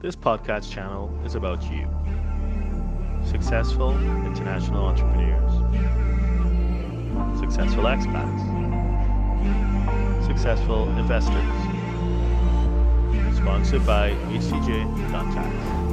[0.00, 1.88] This podcast channel is about you.
[3.24, 3.90] Successful
[4.24, 5.52] international entrepreneurs.
[7.40, 8.38] Successful expats.
[10.24, 11.34] Successful investors.
[13.38, 15.88] Sponsored by HTJ.tax.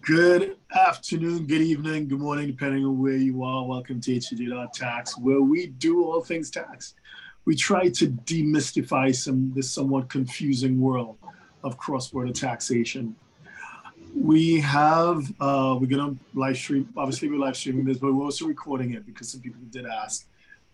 [0.00, 3.64] Good afternoon, good evening, good morning, depending on where you are.
[3.64, 6.94] Welcome to HTJ.tax, where we do all things tax.
[7.44, 11.18] We try to demystify some this somewhat confusing world
[11.62, 13.16] of cross-border taxation.
[14.14, 16.88] We have uh, we're gonna live stream.
[16.96, 20.26] Obviously, we're live streaming this, but we're also recording it because some people did ask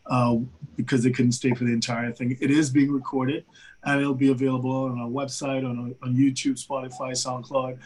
[0.07, 0.37] uh,
[0.77, 2.37] because they couldn't stay for the entire thing.
[2.41, 3.45] It is being recorded,
[3.85, 7.79] and it'll be available on our website, on on YouTube, Spotify, SoundCloud,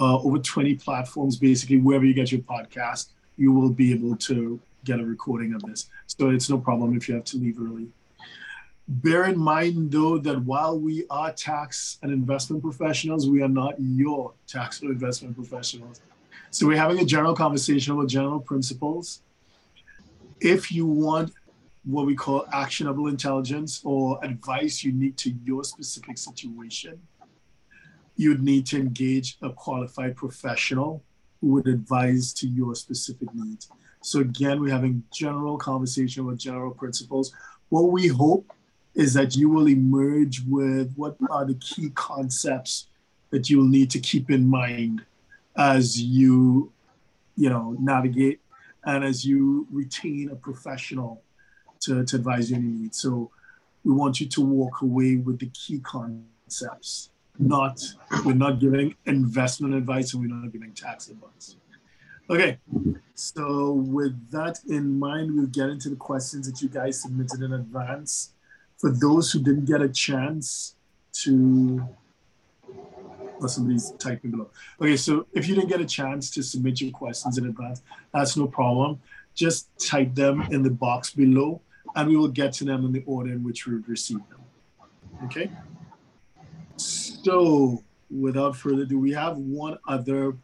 [0.00, 1.36] uh, over 20 platforms.
[1.36, 5.62] Basically, wherever you get your podcast, you will be able to get a recording of
[5.62, 5.88] this.
[6.06, 7.88] So it's no problem if you have to leave early.
[8.88, 13.74] Bear in mind, though, that while we are tax and investment professionals, we are not
[13.80, 16.00] your tax or investment professionals.
[16.50, 19.22] So we're having a general conversation about general principles.
[20.40, 21.32] If you want
[21.82, 27.00] what we call actionable intelligence or advice unique to your specific situation,
[28.16, 31.02] you'd need to engage a qualified professional
[31.40, 33.68] who would advise to your specific needs.
[34.00, 37.32] So again, we're having general conversation about general principles.
[37.68, 38.52] What we hope
[38.96, 42.88] is that you will emerge with what are the key concepts
[43.30, 45.04] that you'll need to keep in mind
[45.56, 46.72] as you
[47.36, 48.40] you know navigate
[48.84, 51.22] and as you retain a professional
[51.80, 53.00] to, to advise you on needs.
[53.00, 53.30] So
[53.84, 57.82] we want you to walk away with the key concepts not
[58.24, 61.56] we're not giving investment advice and we're not giving tax advice.
[62.30, 62.58] Okay
[63.14, 67.52] so with that in mind we'll get into the questions that you guys submitted in
[67.52, 68.32] advance
[68.78, 70.76] for those who didn't get a chance
[71.12, 71.88] to
[73.40, 74.48] or somebody's typing below.
[74.80, 77.82] Okay, so if you didn't get a chance to submit your questions in advance,
[78.12, 78.98] that's no problem.
[79.34, 81.60] Just type them in the box below
[81.94, 84.40] and we will get to them in the order in which we received them.
[85.24, 85.50] Okay?
[86.76, 90.36] So without further ado, we have one other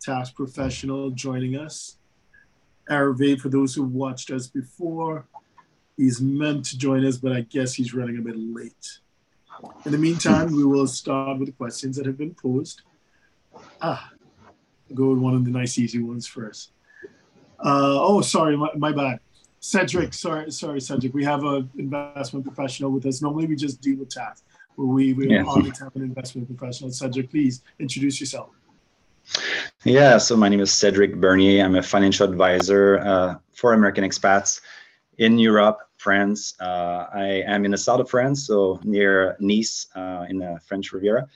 [0.00, 1.96] tax professional joining us.
[2.90, 5.26] Hervé, for those who watched us before,
[5.96, 8.98] He's meant to join us, but I guess he's running a bit late.
[9.84, 12.82] In the meantime, we will start with the questions that have been posed.
[13.80, 14.10] Ah,
[14.92, 16.72] go with one of the nice, easy ones first.
[17.60, 19.20] Uh, oh, sorry, my, my bad.
[19.60, 21.14] Cedric, sorry, sorry, Cedric.
[21.14, 23.22] We have an investment professional with us.
[23.22, 24.42] Normally, we just deal with tax,
[24.76, 25.44] but we we yeah.
[25.44, 26.90] always have an investment professional.
[26.90, 28.50] Cedric, please introduce yourself.
[29.84, 31.64] Yeah, so my name is Cedric Bernier.
[31.64, 34.60] I'm a financial advisor uh, for American expats
[35.18, 36.54] in Europe, France.
[36.60, 40.92] Uh, I am in the south of France, so near Nice uh, in the French
[40.92, 41.26] Riviera.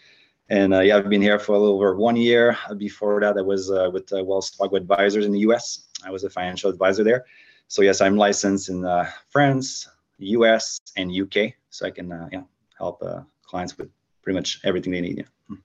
[0.50, 2.56] And uh, yeah, I've been here for a little over one year.
[2.76, 5.88] Before that, I was uh, with uh, Wells Fargo Advisors in the US.
[6.04, 7.26] I was a financial advisor there.
[7.68, 11.52] So yes, I'm licensed in uh, France, US, and UK.
[11.70, 12.42] So I can yeah,
[12.78, 13.02] help
[13.44, 13.90] clients with
[14.22, 15.18] pretty much everything they need.
[15.18, 15.56] Yeah.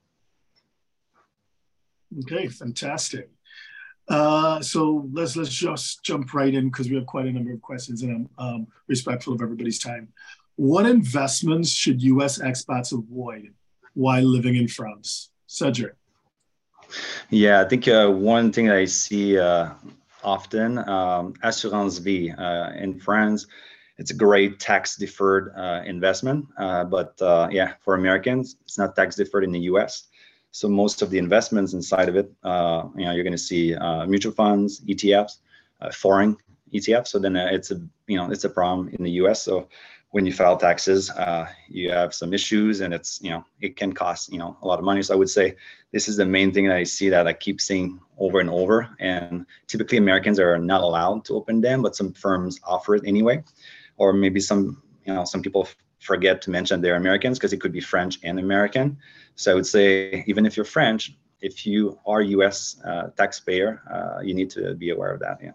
[2.22, 3.30] Okay, fantastic.
[4.08, 7.62] Uh, so let's let's just jump right in because we have quite a number of
[7.62, 10.12] questions and I'm um, respectful of everybody's time.
[10.56, 12.38] What investments should U.S.
[12.38, 13.52] expats avoid
[13.94, 15.30] while living in France?
[15.46, 15.94] Cedric.
[17.30, 19.70] Yeah, I think uh, one thing I see uh,
[20.22, 23.46] often, um, assurance vie uh, in France,
[23.98, 27.14] it's a great tax deferred uh, investment, uh, but
[27.52, 30.08] yeah, for Americans, it's not tax deferred in the U.S.
[30.54, 33.74] So most of the investments inside of it, uh, you know, you're going to see
[33.74, 35.38] uh, mutual funds, ETFs,
[35.80, 36.36] uh, foreign
[36.72, 37.08] ETFs.
[37.08, 39.42] So then uh, it's a, you know, it's a problem in the U.S.
[39.42, 39.68] So
[40.10, 43.92] when you file taxes, uh, you have some issues, and it's, you know, it can
[43.92, 45.02] cost, you know, a lot of money.
[45.02, 45.56] So I would say
[45.90, 48.94] this is the main thing that I see that I keep seeing over and over.
[49.00, 53.42] And typically Americans are not allowed to open them, but some firms offer it anyway,
[53.96, 55.66] or maybe some, you know, some people
[56.04, 58.98] forget to mention they're Americans because it could be French and American.
[59.36, 62.80] So I would say, even if you're French, if you are U.S.
[62.84, 65.38] Uh, taxpayer, uh, you need to be aware of that.
[65.42, 65.52] Yeah.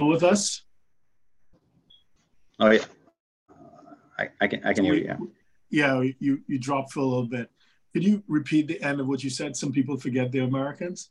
[0.00, 0.62] With us?
[2.60, 2.84] Oh yeah,
[4.18, 5.04] I, I can I can hear you.
[5.04, 5.16] Yeah.
[5.70, 7.50] Yeah, you you dropped for a little bit.
[7.92, 9.56] Could you repeat the end of what you said?
[9.56, 11.10] Some people forget they're Americans.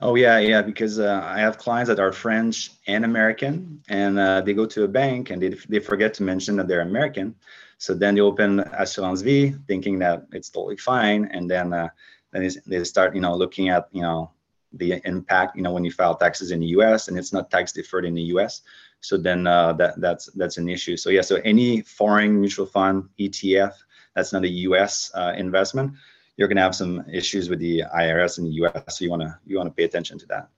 [0.00, 0.62] Oh yeah, yeah.
[0.62, 4.84] Because uh, I have clients that are French and American, and uh, they go to
[4.84, 7.34] a bank and they they forget to mention that they're American.
[7.78, 11.88] So then they open Assurance Vie, thinking that it's totally fine, and then uh,
[12.32, 14.30] then they start you know looking at you know
[14.72, 17.08] the impact, you know, when you file taxes in the U.S.
[17.08, 18.60] and it's not tax deferred in the U.S.
[19.00, 20.96] So then uh, that that's that's an issue.
[20.96, 23.72] So yeah, so any foreign mutual fund ETF
[24.14, 25.12] that's not a U.S.
[25.14, 25.92] Uh, investment,
[26.38, 28.96] you're going to have some issues with the IRS in the U.S.
[28.96, 30.48] So you want to you want to pay attention to that.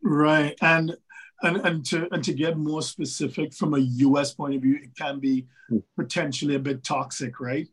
[0.00, 0.96] Right, and
[1.42, 4.32] and and to and to get more specific from a U.S.
[4.32, 5.78] point of view, it can be hmm.
[5.96, 7.68] potentially a bit toxic, right?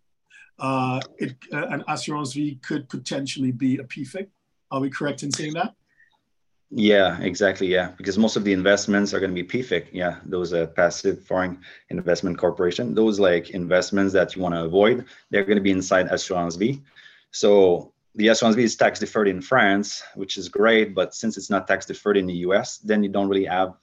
[0.58, 4.28] Uh, it, uh, an assurance vie could potentially be a PFIC.
[4.72, 5.76] Are we correct in saying that?
[6.72, 7.68] Yeah, exactly.
[7.68, 9.88] Yeah, because most of the investments are going to be PFIC.
[9.92, 11.60] Yeah, those uh, passive foreign
[11.90, 12.96] investment corporation.
[12.96, 16.82] Those like investments that you want to avoid, they're going to be inside assurance vie.
[17.32, 21.50] So the assurance vie is tax deferred in France, which is great, but since it's
[21.50, 23.74] not tax deferred in the US, then you don't really have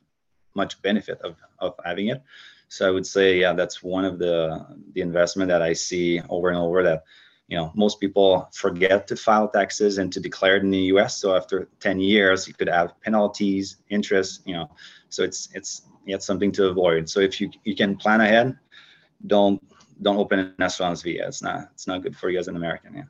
[0.54, 2.22] much benefit of, of having it.
[2.68, 6.48] So I would say, yeah, that's one of the the investment that I see over
[6.48, 7.04] and over that,
[7.48, 11.18] you know, most people forget to file taxes and to declare it in the U.S.
[11.18, 14.70] So after 10 years, you could have penalties, interest, you know.
[15.10, 17.08] So it's it's it's something to avoid.
[17.08, 18.56] So if you you can plan ahead,
[19.26, 19.60] don't
[20.00, 20.96] don't open an vie.
[21.04, 22.94] It's not it's not good for you as an American.
[22.94, 23.02] Yeah.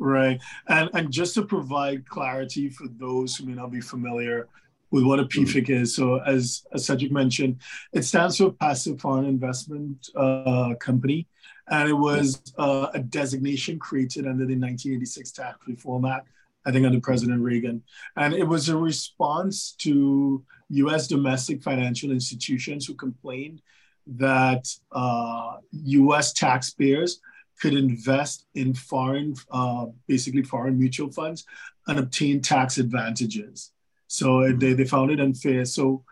[0.00, 4.48] Right, and and just to provide clarity for those who may not be familiar
[4.90, 5.82] with what a PFIC mm-hmm.
[5.82, 5.94] is.
[5.94, 7.58] So as, as Cedric mentioned,
[7.92, 11.26] it stands for Passive Foreign Investment uh, Company.
[11.70, 16.28] And it was uh, a designation created under the 1986 Tax Reform Act,
[16.64, 17.82] I think under President Reagan.
[18.16, 23.62] And it was a response to US domestic financial institutions who complained
[24.06, 27.20] that uh, US taxpayers
[27.60, 31.44] could invest in foreign, uh, basically foreign mutual funds
[31.86, 33.72] and obtain tax advantages.
[34.06, 35.64] So they, they found it unfair.
[35.64, 36.04] So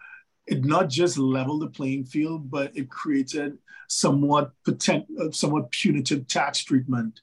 [0.47, 3.59] it not just leveled the playing field, but it created
[3.89, 7.21] somewhat potent, somewhat punitive tax treatment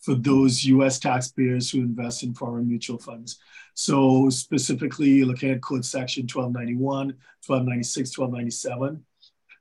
[0.00, 0.98] for those U.S.
[0.98, 3.38] taxpayers who invest in foreign mutual funds.
[3.74, 7.06] So specifically, looking at Code Section 1291,
[7.46, 9.04] 1296, 1297.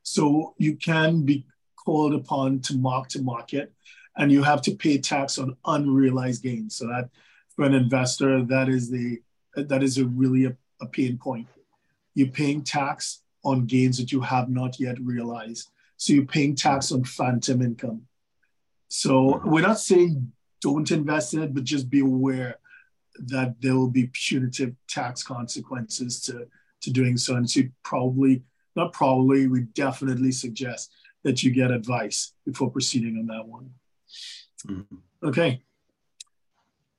[0.03, 1.45] So you can be
[1.77, 3.73] called upon to mark to market,
[4.17, 6.75] and you have to pay tax on unrealized gains.
[6.75, 7.09] So that
[7.55, 9.21] for an investor, that is the
[9.55, 11.47] that is a really a, a pain point.
[12.15, 15.71] You're paying tax on gains that you have not yet realized.
[15.97, 18.03] So you're paying tax on phantom income.
[18.87, 20.31] So we're not saying
[20.61, 22.57] don't invest in it, but just be aware
[23.17, 26.47] that there will be punitive tax consequences to,
[26.81, 27.35] to doing so.
[27.35, 28.43] And so probably,
[28.75, 30.91] not probably, we definitely suggest
[31.23, 33.71] that you get advice before proceeding on that one.
[34.67, 35.27] Mm-hmm.
[35.27, 35.61] Okay.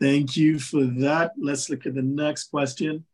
[0.00, 1.32] Thank you for that.
[1.38, 3.04] Let's look at the next question.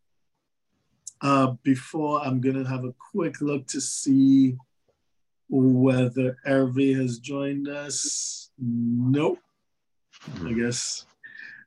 [1.22, 4.56] Uh, before I'm going to have a quick look to see
[5.50, 8.50] whether Hervé has joined us.
[8.58, 9.38] Nope.
[10.44, 11.04] I guess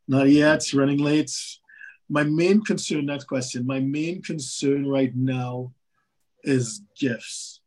[0.07, 0.55] not yet.
[0.55, 1.31] It's running late.
[2.09, 3.65] My main concern, next question.
[3.65, 5.73] My main concern right now
[6.43, 7.61] is gifts.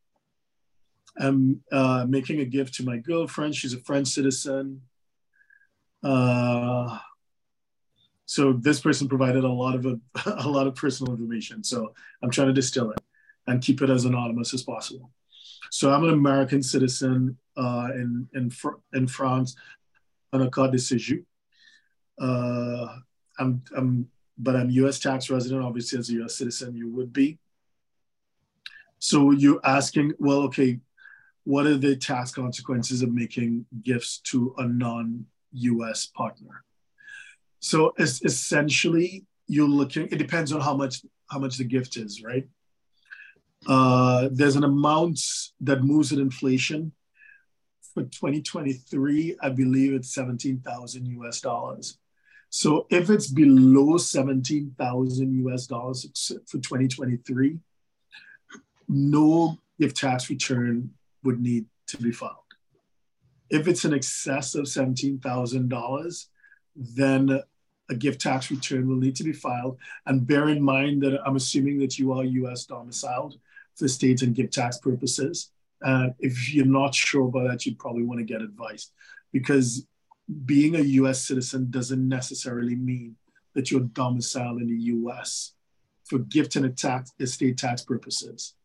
[1.18, 3.54] I'm uh, making a gift to my girlfriend.
[3.54, 4.82] She's a French citizen.
[6.02, 6.98] Uh,
[8.26, 11.62] so this person provided a lot of a, a lot of personal information.
[11.64, 13.00] So I'm trying to distill it
[13.46, 15.10] and keep it as anonymous as possible.
[15.70, 18.52] So I'm an American citizen uh, in in
[18.92, 19.56] in France
[20.32, 21.24] on a carte de séjour.
[22.20, 22.96] Uh,
[23.38, 24.08] I'm I'm
[24.38, 24.98] but I'm U.S.
[24.98, 25.62] tax resident.
[25.62, 26.34] Obviously, as a U.S.
[26.34, 27.38] citizen, you would be.
[28.98, 30.80] So you're asking, well, okay,
[31.44, 36.06] what are the tax consequences of making gifts to a non-U.S.
[36.06, 36.64] partner?
[37.60, 40.08] So essentially you're looking.
[40.10, 42.46] It depends on how much how much the gift is, right?
[43.66, 45.20] Uh, there's an amount
[45.60, 46.92] that moves with inflation.
[47.94, 51.98] For 2023, I believe it's 17,000 US dollars.
[52.50, 57.58] So if it's below 17,000 US dollars for 2023,
[58.88, 60.90] no gift tax return
[61.24, 62.36] would need to be filed.
[63.50, 66.26] If it's in excess of $17,000,
[66.76, 67.40] then
[67.88, 69.78] a gift tax return will need to be filed.
[70.06, 73.38] And bear in mind that I'm assuming that you are US domiciled
[73.76, 75.50] for state and gift tax purposes.
[75.84, 78.90] Uh, if you're not sure about that, you'd probably want to get advice
[79.32, 79.86] because
[80.44, 83.16] being a US citizen doesn't necessarily mean
[83.54, 85.52] that you're domiciled in the US
[86.04, 88.55] for gift and tax, estate tax purposes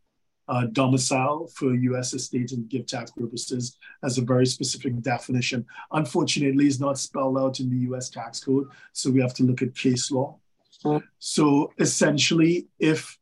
[0.51, 2.13] uh, domicile for U.S.
[2.13, 5.65] estate and gift tax purposes has a very specific definition.
[5.93, 8.09] Unfortunately, it's not spelled out in the U.S.
[8.09, 10.37] tax code, so we have to look at case law.
[10.83, 11.03] Mm.
[11.19, 13.17] So essentially, if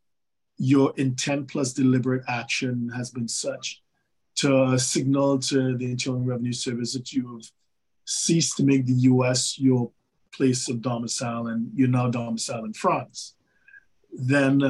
[0.57, 3.83] your intent plus deliberate action has been such
[4.37, 7.45] to signal to the Internal Revenue Service that you have
[8.05, 9.59] ceased to make the U.S.
[9.59, 9.91] your
[10.33, 13.35] place of domicile and you're now domiciled in France,
[14.11, 14.63] then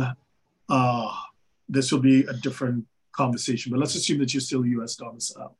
[0.67, 1.15] uh,
[1.69, 3.71] this will be a different conversation.
[3.71, 4.95] But let's assume that you're still U.S.
[4.95, 5.57] domicile.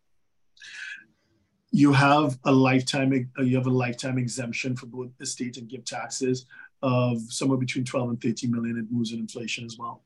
[1.72, 6.48] You have a lifetime you have a lifetime exemption for both estate and gift taxes
[6.82, 8.78] of somewhere between 12 and 13 million.
[8.78, 10.04] It moves in inflation as well.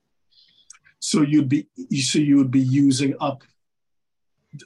[0.99, 1.67] So you'd be
[2.01, 3.43] so you would be using up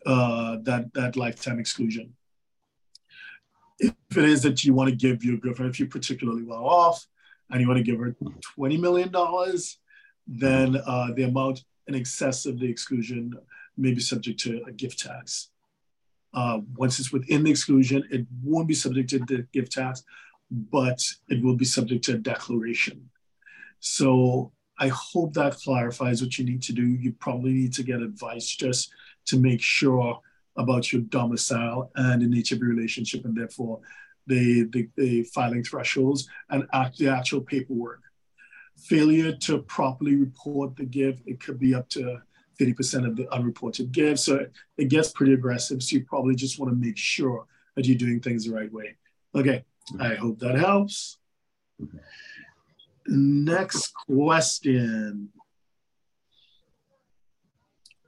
[0.05, 2.13] uh, that that lifetime exclusion.
[3.79, 7.05] If it is that you want to give your girlfriend, if you're particularly well off,
[7.49, 8.15] and you want to give her
[8.55, 9.77] twenty million dollars,
[10.27, 13.33] then uh, the amount in excess of the exclusion
[13.77, 15.49] may be subject to a gift tax.
[16.33, 20.03] Uh, once it's within the exclusion, it won't be subject to the gift tax,
[20.51, 23.09] but it will be subject to a declaration.
[23.79, 26.85] So I hope that clarifies what you need to do.
[26.85, 28.91] You probably need to get advice just
[29.25, 30.19] to make sure
[30.57, 33.79] about your domicile and the nature of your relationship, and therefore
[34.25, 38.01] the, the, the filing thresholds and act, the actual paperwork.
[38.77, 42.21] Failure to properly report the gift, it could be up to
[42.59, 44.23] 30% of the unreported gifts.
[44.23, 44.45] So
[44.77, 45.81] it gets pretty aggressive.
[45.83, 48.97] So you probably just want to make sure that you're doing things the right way.
[49.35, 49.63] Okay,
[49.99, 50.21] I mm-hmm.
[50.21, 51.17] hope that helps.
[53.07, 55.29] Next question.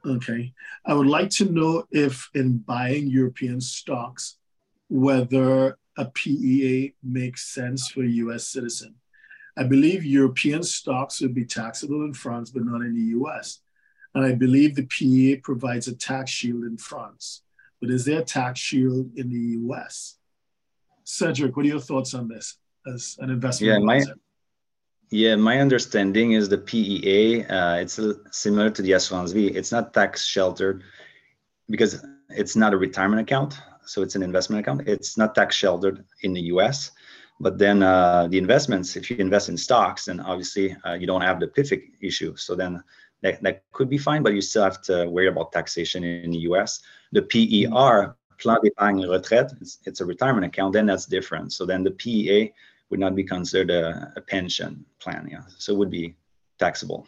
[0.04, 0.52] Okay.
[0.84, 4.38] I would like to know if in buying European stocks,
[4.88, 8.94] whether a PEA makes sense for a US citizen.
[9.60, 13.60] I believe European stocks would be taxable in France, but not in the US.
[14.14, 17.42] And I believe the PEA provides a tax shield in France.
[17.78, 20.16] But is there a tax shield in the US?
[21.04, 23.70] Cedric, what are your thoughts on this as an investment?
[23.70, 24.02] Yeah, my,
[25.10, 28.00] yeah, my understanding is the PEA, uh, it's
[28.30, 29.52] similar to the Assurance Vie.
[29.54, 30.84] It's not tax sheltered
[31.68, 33.60] because it's not a retirement account.
[33.84, 34.88] So it's an investment account.
[34.88, 36.92] It's not tax sheltered in the US.
[37.40, 41.22] But then uh, the investments, if you invest in stocks, then obviously uh, you don't
[41.22, 42.36] have the PFIC issue.
[42.36, 42.82] So then
[43.22, 46.38] that, that could be fine, but you still have to worry about taxation in the
[46.50, 46.80] US.
[47.12, 51.52] The PER, Plan d'épargne retraite, it's, it's a retirement account, then that's different.
[51.52, 52.52] So then the PEA
[52.88, 55.28] would not be considered a, a pension plan.
[55.30, 56.14] Yeah, so it would be
[56.58, 57.06] taxable.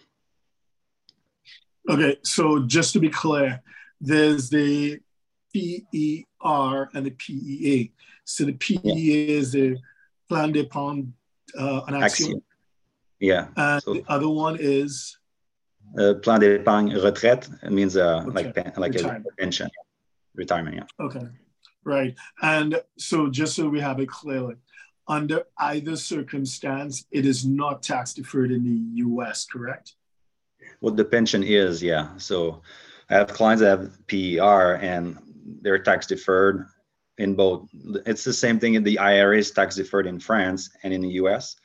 [1.88, 3.62] Okay, so just to be clear,
[3.98, 5.00] there's the
[5.54, 7.92] PER and the PEA.
[8.24, 9.38] So the PEA yeah.
[9.38, 9.78] is the
[10.32, 11.12] plan d'épargne
[11.58, 12.42] uh, an action.
[13.20, 13.48] Yeah.
[13.56, 15.18] And so, the other one is
[15.98, 17.48] uh, plan d'épargne retraite.
[17.62, 19.26] It means uh, like like retirement.
[19.26, 19.68] a pension,
[20.34, 20.76] retirement.
[20.76, 21.06] Yeah.
[21.06, 21.26] Okay.
[21.84, 22.14] Right.
[22.42, 24.54] And so just so we have it clearly,
[25.08, 29.94] under either circumstance, it is not tax deferred in the US, correct?
[30.80, 32.16] Well, the pension is, yeah.
[32.18, 32.62] So
[33.10, 35.18] I have clients that have PER and
[35.60, 36.66] they're tax deferred
[37.22, 37.68] in both.
[38.06, 41.14] It's the same thing in the IRA is tax deferred in France and in the
[41.22, 41.56] US.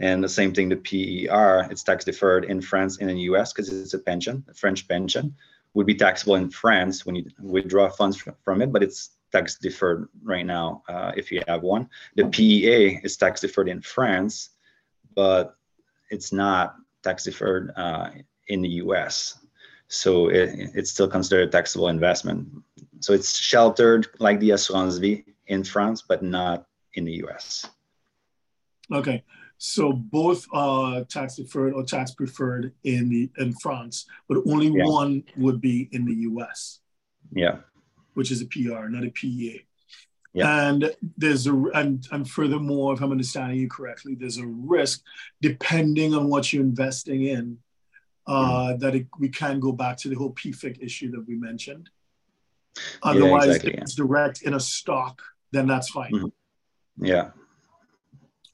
[0.00, 3.52] And the same thing, the PER, it's tax deferred in France and in the US
[3.52, 5.34] because it's a pension, a French pension,
[5.74, 10.08] would be taxable in France when you withdraw funds from it, but it's tax deferred
[10.22, 11.88] right now uh, if you have one.
[12.16, 14.50] The PEA is tax deferred in France,
[15.14, 15.56] but
[16.10, 18.10] it's not tax deferred uh,
[18.48, 19.38] in the US.
[19.88, 22.48] So it, it's still considered a taxable investment.
[23.00, 27.66] So it's sheltered like the assurance vie in France, but not in the US.
[28.92, 29.22] Okay.
[29.58, 34.84] So both are tax deferred or tax preferred in the in France, but only yeah.
[34.84, 36.80] one would be in the US.
[37.32, 37.58] Yeah
[38.18, 39.64] which is a PR, not a PEA.
[40.32, 40.68] Yeah.
[40.68, 45.02] And there's a and, and furthermore, if I'm understanding you correctly, there's a risk
[45.40, 47.58] depending on what you're investing in,
[48.26, 48.80] uh, mm.
[48.80, 51.90] that it, we can go back to the whole PFIC issue that we mentioned.
[53.02, 56.12] Otherwise, yeah, exactly, if it's direct in a stock, then that's fine.
[56.12, 57.04] Mm-hmm.
[57.04, 57.30] Yeah.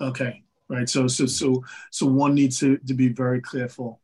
[0.00, 0.42] Okay.
[0.68, 0.88] Right.
[0.88, 4.00] So so so so one needs to, to be very careful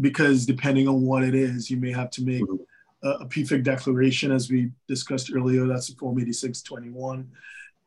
[0.00, 2.62] because depending on what it is, you may have to make mm-hmm
[3.02, 7.30] a PFIC declaration, as we discussed earlier, that's Form 8621.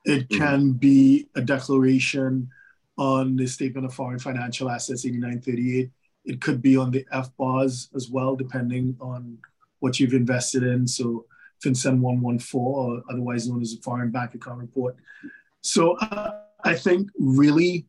[0.05, 0.37] It mm-hmm.
[0.37, 2.49] can be a declaration
[2.97, 5.89] on the Statement of Foreign Financial Assets 8938.
[6.25, 9.37] It could be on the FBARs as well, depending on
[9.79, 10.87] what you've invested in.
[10.87, 11.25] So
[11.63, 14.95] FinCEN 114, or otherwise known as the Foreign Bank Account Report.
[15.61, 17.85] So uh, I think really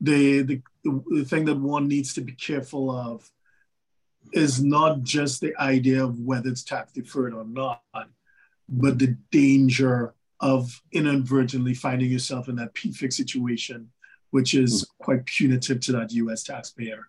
[0.00, 3.30] the, the, the thing that one needs to be careful of
[4.32, 7.82] is not just the idea of whether it's tax deferred or not,
[8.68, 13.90] but the danger of inadvertently finding yourself in that PFIC situation,
[14.30, 15.04] which is mm-hmm.
[15.04, 17.08] quite punitive to that US taxpayer.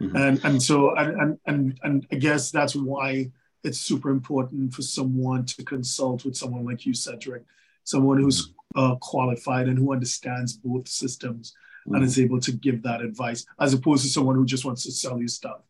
[0.00, 0.16] Mm-hmm.
[0.16, 3.30] And, and so, and, and, and I guess that's why
[3.64, 7.44] it's super important for someone to consult with someone like you, Cedric,
[7.84, 11.54] someone who's uh, qualified and who understands both systems
[11.86, 11.96] mm.
[11.96, 14.92] and is able to give that advice, as opposed to someone who just wants to
[14.92, 15.60] sell you stuff.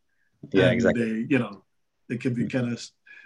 [0.51, 1.23] Yeah, exactly.
[1.23, 1.63] They, you know,
[2.07, 2.85] they can be kind of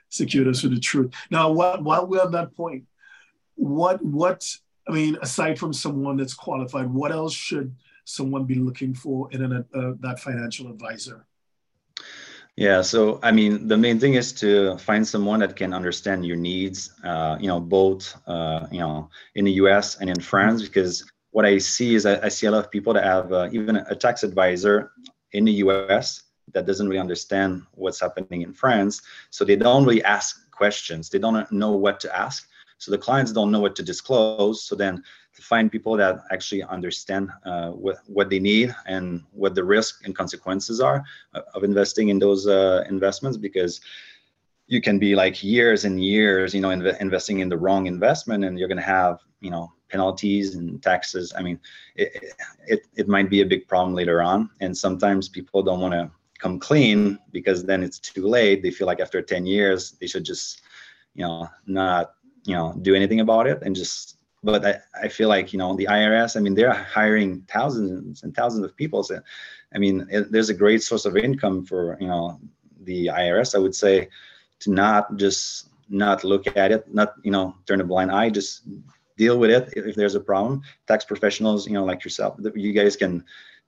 [0.10, 1.14] secure us with the truth.
[1.30, 2.86] Now, while, while we're on that point,
[3.56, 4.50] what what
[4.88, 9.44] I mean, aside from someone that's qualified, what else should someone be looking for in
[9.44, 11.26] an, uh, that financial advisor?
[12.56, 16.38] Yeah, so I mean, the main thing is to find someone that can understand your
[16.38, 16.92] needs.
[17.04, 19.98] Uh, you know, both uh, you know in the U.S.
[20.00, 22.94] and in France, because what I see is I, I see a lot of people
[22.94, 24.92] that have uh, even a tax advisor
[25.32, 26.24] in the U.S.
[26.54, 31.10] that doesn't really understand what's happening in France, so they don't really ask questions.
[31.10, 32.48] They don't know what to ask.
[32.78, 34.64] So the clients don't know what to disclose.
[34.64, 35.04] So then
[35.36, 40.06] to find people that actually understand uh, what, what they need and what the risk
[40.06, 41.04] and consequences are
[41.54, 43.82] of investing in those uh, investments because
[44.68, 48.46] you can be like years and years, you know, inv- investing in the wrong investment
[48.46, 51.34] and you're going to have, you know, penalties and taxes.
[51.38, 51.60] I mean,
[51.96, 52.34] it,
[52.68, 54.50] it, it might be a big problem later on.
[54.62, 56.10] And sometimes people don't want to
[56.40, 58.64] come clean because then it's too late.
[58.64, 60.62] They feel like after 10 years, they should just,
[61.14, 62.14] you know, not
[62.46, 65.76] you know do anything about it and just but I, I feel like you know
[65.76, 69.04] the irs i mean they're hiring thousands and thousands of people.
[69.04, 69.20] So
[69.74, 72.40] i mean it, there's a great source of income for you know
[72.84, 74.10] the irs i would say
[74.60, 78.64] to not just not look at it not you know turn a blind eye just
[79.18, 80.64] deal with it if, there's a problem.
[80.88, 83.24] Tax professionals you know like yourself you guys can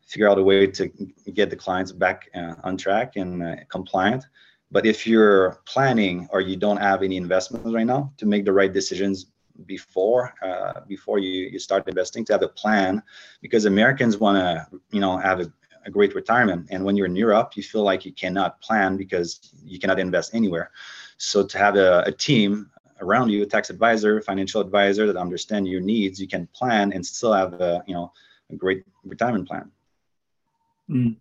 [0.05, 0.87] figure out a way to
[1.33, 4.23] get the clients back uh, on track and uh, compliant.
[4.71, 8.53] But if you're planning or you don't have any investments right now to make the
[8.53, 9.27] right decisions
[9.65, 13.01] before uh, before you, you start investing to have a plan
[13.41, 15.51] because Americans want to you know have a,
[15.85, 16.67] a, great retirement.
[16.71, 20.35] And when you're in Europe you feel like you cannot plan because you cannot invest
[20.35, 20.71] anywhere.
[21.17, 22.69] So to have a, a team
[23.01, 27.05] around you a tax advisor financial advisor that understand your needs you can plan and
[27.05, 28.11] still have a you know
[28.51, 29.71] a great retirement plan.
[30.89, 31.15] Mm.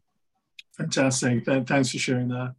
[0.77, 1.45] fantastic.
[1.45, 2.55] Thanks for sharing that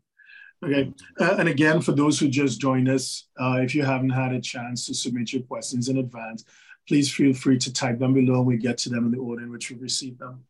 [0.64, 4.32] Okay, uh, and again, for those who just joined us, uh, if you haven't had
[4.34, 6.46] a chance to submit your questions in advance,
[6.88, 9.44] please feel free to type them below and we get to them in the order
[9.44, 10.44] in which we receive them.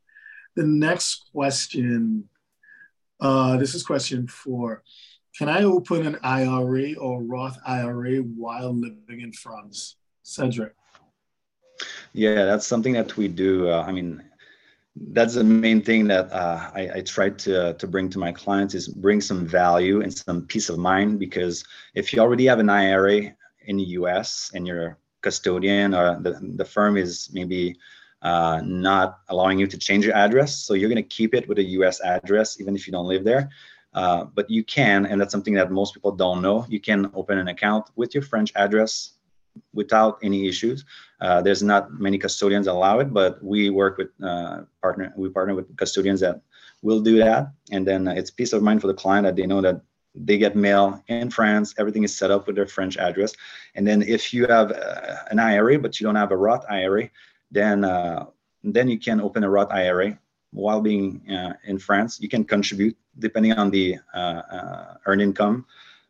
[0.56, 2.30] The next question,
[3.20, 4.84] uh, this is question four.
[5.38, 9.98] Can I open an IRA or Roth IRA while living in France?
[10.24, 10.74] Cedric.
[12.14, 13.70] Yeah, that's something that we do.
[13.70, 14.24] Uh, I mean,
[14.96, 18.74] that's the main thing that uh, I, I, try to, to bring to my clients
[18.74, 22.70] is bring some value and some peace of mind because if you already have an
[22.70, 27.76] IRA in the US and you're a custodian or the, the firm is maybe
[28.22, 31.60] uh, not allowing you to change your address, so you're going to keep it with
[31.60, 33.50] a US address even if you don't live there.
[33.94, 37.38] Uh, but you can, and that's something that most people don't know, you can open
[37.38, 39.14] an account with your French address
[39.74, 40.86] without any issues.
[41.22, 45.14] Uh, there's not many custodians allow it, but we work with uh, partner.
[45.16, 46.42] We partner with custodians that
[46.82, 49.62] will do that, and then it's peace of mind for the client that they know
[49.62, 49.82] that
[50.14, 51.74] they get mail in France.
[51.78, 53.34] Everything is set up with their French address,
[53.76, 57.10] and then if you have uh, an IRA but you don't have a Roth IRA,
[57.52, 58.26] then uh,
[58.64, 60.20] then you can open a Roth IRA
[60.52, 62.20] while being uh, in France.
[62.20, 65.66] You can contribute depending on the uh, earned income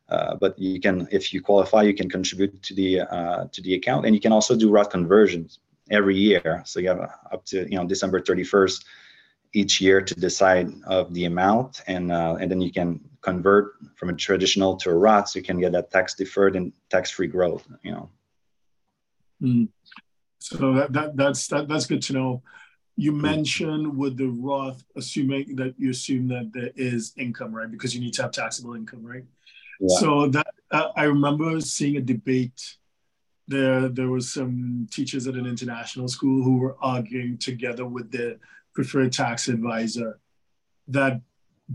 [0.10, 3.74] uh, but you can, if you qualify, you can contribute to the uh, to the
[3.74, 6.62] account, and you can also do Roth conversions every year.
[6.66, 7.00] So you have
[7.32, 8.86] up to you know December 31st
[9.54, 14.10] each year to decide of the amount, and uh, and then you can convert from
[14.10, 17.28] a traditional to a Roth, so you can get that tax deferred and tax free
[17.28, 17.68] growth.
[17.82, 18.10] You know.
[19.42, 19.70] Mm.
[20.40, 22.44] So that, that that's that, that's good to know.
[22.98, 23.22] You hmm.
[23.22, 27.70] mentioned with the Roth, assuming that you assume that there is income, right?
[27.70, 29.26] Because you need to have taxable income, right?
[30.00, 32.78] So that uh, I remember seeing a debate.
[33.48, 38.40] There, there was some teachers at an international school who were arguing together with the
[38.74, 40.20] preferred tax advisor
[40.88, 41.22] that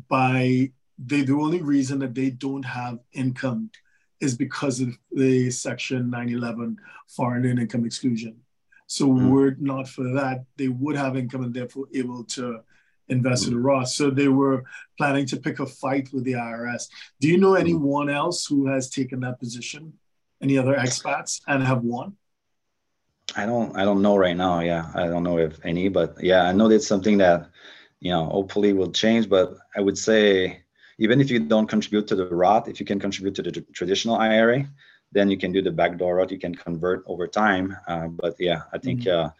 [0.08, 3.70] by they the only reason that they don't have income
[4.20, 6.76] is because of the section 911
[7.08, 8.36] foreign income exclusion
[8.86, 9.30] so mm.
[9.30, 12.60] were it not for that they would have income and therefore able to
[13.10, 13.88] invest in Roth.
[13.88, 14.64] So they were
[14.96, 16.88] planning to pick a fight with the IRS.
[17.20, 19.92] Do you know anyone else who has taken that position?
[20.42, 22.16] Any other expats and have won?
[23.36, 24.60] I don't I don't know right now.
[24.60, 27.50] Yeah, I don't know if any, but yeah, I know that's something that
[28.00, 29.28] you know hopefully will change.
[29.28, 30.62] But I would say
[30.98, 34.16] even if you don't contribute to the Roth, if you can contribute to the traditional
[34.16, 34.68] IRA,
[35.12, 36.30] then you can do the backdoor route.
[36.30, 37.76] You can convert over time.
[37.86, 39.26] Uh, but yeah, I think mm-hmm.
[39.26, 39.30] uh,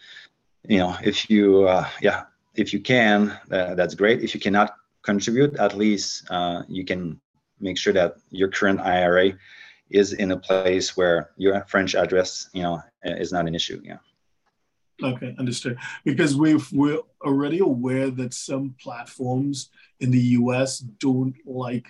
[0.68, 4.22] you know if you uh, yeah if you can, uh, that's great.
[4.22, 7.20] If you cannot contribute, at least uh, you can
[7.60, 9.32] make sure that your current IRA
[9.90, 13.80] is in a place where your French address, you know, is not an issue.
[13.84, 13.98] Yeah.
[15.02, 15.78] Okay, understood.
[16.04, 21.86] Because we've, we're already aware that some platforms in the US don't like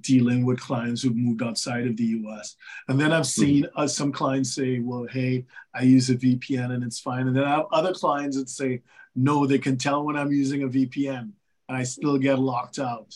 [0.00, 2.56] dealing with clients who've moved outside of the US.
[2.88, 3.42] And then I've hmm.
[3.42, 7.26] seen uh, some clients say, well, hey, I use a VPN and it's fine.
[7.26, 8.82] And then I have other clients that say,
[9.14, 11.32] no, they can tell when I'm using a VPN
[11.68, 13.14] and I still get locked out.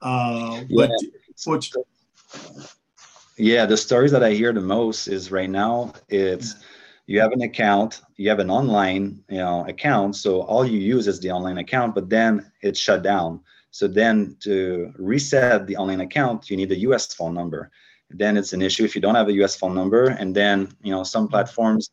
[0.00, 1.08] Uh, but yeah.
[3.36, 6.56] yeah, the stories that I hear the most is right now it's
[7.06, 11.06] you have an account, you have an online you know account, so all you use
[11.06, 13.40] is the online account, but then it's shut down.
[13.74, 17.72] So then to reset the online account, you need a US phone number.
[18.08, 20.06] Then it's an issue if you don't have a US phone number.
[20.06, 21.90] And then, you know, some platforms,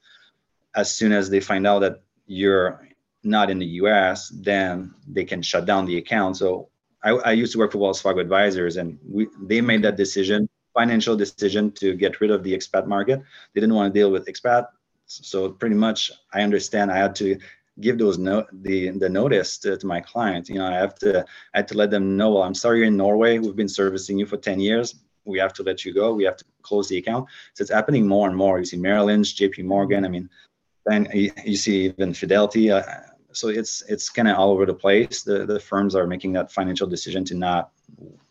[0.75, 2.87] as soon as they find out that you're
[3.23, 6.37] not in the US, then they can shut down the account.
[6.37, 6.69] So
[7.03, 10.49] I, I used to work for Wells Fargo Advisors, and we they made that decision,
[10.73, 13.21] financial decision, to get rid of the expat market.
[13.53, 14.67] They didn't want to deal with expat,
[15.05, 17.37] so pretty much I understand I had to
[17.79, 20.49] give those no the the notice to, to my client.
[20.49, 21.21] You know, I have to
[21.53, 22.31] I had to let them know.
[22.31, 23.39] Well, I'm sorry you're in Norway.
[23.39, 24.95] We've been servicing you for 10 years.
[25.25, 26.13] We have to let you go.
[26.13, 27.27] We have to close the account.
[27.53, 28.59] So it's happening more and more.
[28.59, 29.63] You see Merrill Lynch, J.P.
[29.63, 30.03] Morgan.
[30.03, 30.29] I mean,
[30.85, 32.71] then you, you see even Fidelity.
[32.71, 32.83] Uh,
[33.33, 35.23] so it's it's kind of all over the place.
[35.23, 37.71] The the firms are making that financial decision to not,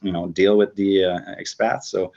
[0.03, 1.85] you know, deal with the uh, expats.
[1.85, 2.13] So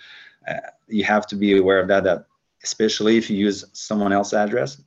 [0.47, 2.03] uh, you have to be aware of that.
[2.03, 2.25] That
[2.63, 4.81] especially if you use someone else's address,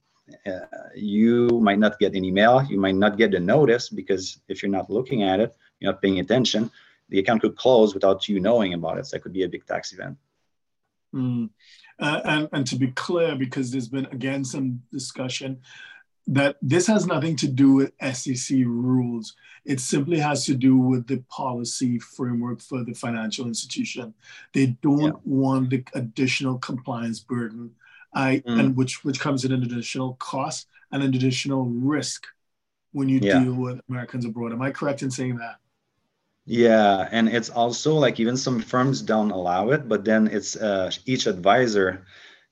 [0.46, 0.61] uh,
[0.94, 2.62] you might not get an email.
[2.62, 6.02] You might not get a notice because if you're not looking at it, you're not
[6.02, 6.70] paying attention.
[7.09, 9.06] The account could close without you knowing about it.
[9.06, 10.16] So that could be a big tax event.
[11.14, 11.50] Mm.
[11.98, 15.61] Uh, and, and to be clear, because there's been again some discussion
[16.28, 19.34] that this has nothing to do with SEC rules.
[19.64, 24.14] It simply has to do with the policy framework for the financial institution.
[24.52, 25.10] They don't yeah.
[25.24, 27.70] want the additional compliance burden,
[28.12, 28.60] I mm.
[28.60, 32.26] and which which comes at an additional cost and an additional risk
[32.92, 33.40] when you yeah.
[33.40, 34.52] deal with Americans abroad.
[34.52, 35.56] Am I correct in saying that?
[36.44, 40.90] Yeah, and it's also like even some firms don't allow it, but then it's uh,
[41.04, 42.06] each advisor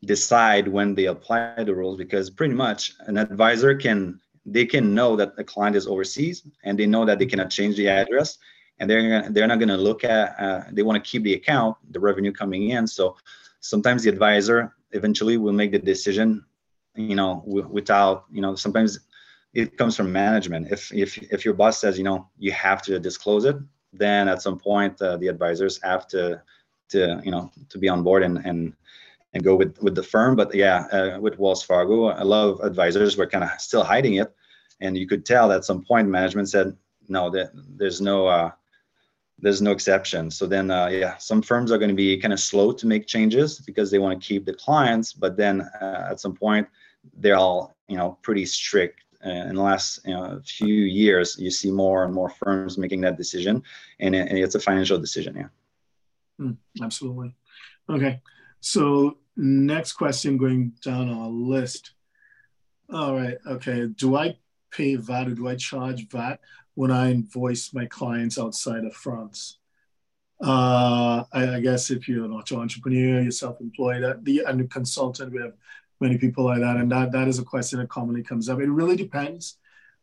[0.05, 5.17] decide when they apply the rules because pretty much an advisor can they can know
[5.17, 8.39] that the client is overseas and they know that they cannot change the address
[8.79, 11.77] and they're they're not going to look at uh, they want to keep the account
[11.91, 12.87] the revenue coming in.
[12.87, 13.17] So
[13.61, 16.45] sometimes the advisor eventually will make the decision
[16.97, 19.01] you know w- without you know sometimes
[19.55, 20.71] it comes from management.
[20.71, 23.57] If if if your boss says you know you have to disclose it
[23.93, 26.43] then at some point uh, the advisors have to
[26.91, 28.75] to you know to be on board and and
[29.35, 30.37] and go with with the firm.
[30.37, 34.15] But yeah, uh, with Wells Fargo, a lot of advisors were kind of still hiding
[34.15, 34.33] it,
[34.81, 36.77] and you could tell at some point management said,
[37.09, 38.51] no, that there's no uh,
[39.39, 40.31] there's no exception.
[40.31, 43.07] So then, uh, yeah, some firms are going to be kind of slow to make
[43.07, 46.67] changes because they want to keep the clients, but then uh, at some point,
[47.19, 49.01] they're all you know pretty strict.
[49.25, 53.17] In the last you know, few years, you see more and more firms making that
[53.17, 53.63] decision,
[53.99, 55.35] and, and it's a financial decision.
[55.35, 55.49] Yeah.
[56.39, 57.35] Mm, absolutely.
[57.89, 58.21] Okay.
[58.61, 61.93] So Next question going down our list.
[62.93, 63.87] All right, okay.
[63.87, 64.37] Do I
[64.71, 66.41] pay VAT or do I charge VAT
[66.75, 69.59] when I invoice my clients outside of France?
[70.41, 74.65] Uh, I, I, guess if you're an auto entrepreneur, you're self-employed, uh, the and a
[74.65, 75.55] consultant, we have
[76.01, 78.61] many people like that, and that that is a question that commonly comes up.
[78.61, 79.59] It really depends.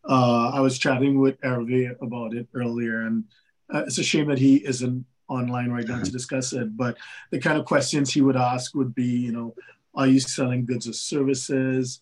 [0.08, 3.26] Uh, I was chatting with Hervé about it earlier, and
[3.74, 6.76] uh, it's a shame that he isn't online right now to discuss it.
[6.76, 6.98] But
[7.32, 9.56] the kind of questions he would ask would be, you know,
[9.96, 12.02] are you selling goods or services?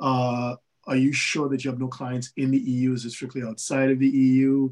[0.00, 2.92] Uh, are you sure that you have no clients in the EU?
[2.94, 4.70] Is it strictly outside of the EU?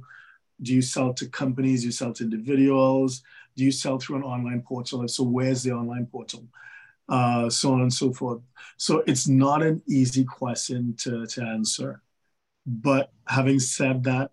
[0.62, 1.80] Do you sell to companies?
[1.82, 3.22] Do you sell to individuals?
[3.56, 5.02] Do you sell through an online portal?
[5.02, 6.48] If so, where's the online portal?
[7.08, 8.40] Uh, so on and so forth.
[8.76, 12.02] So it's not an easy question to, to answer.
[12.66, 14.30] But having said that,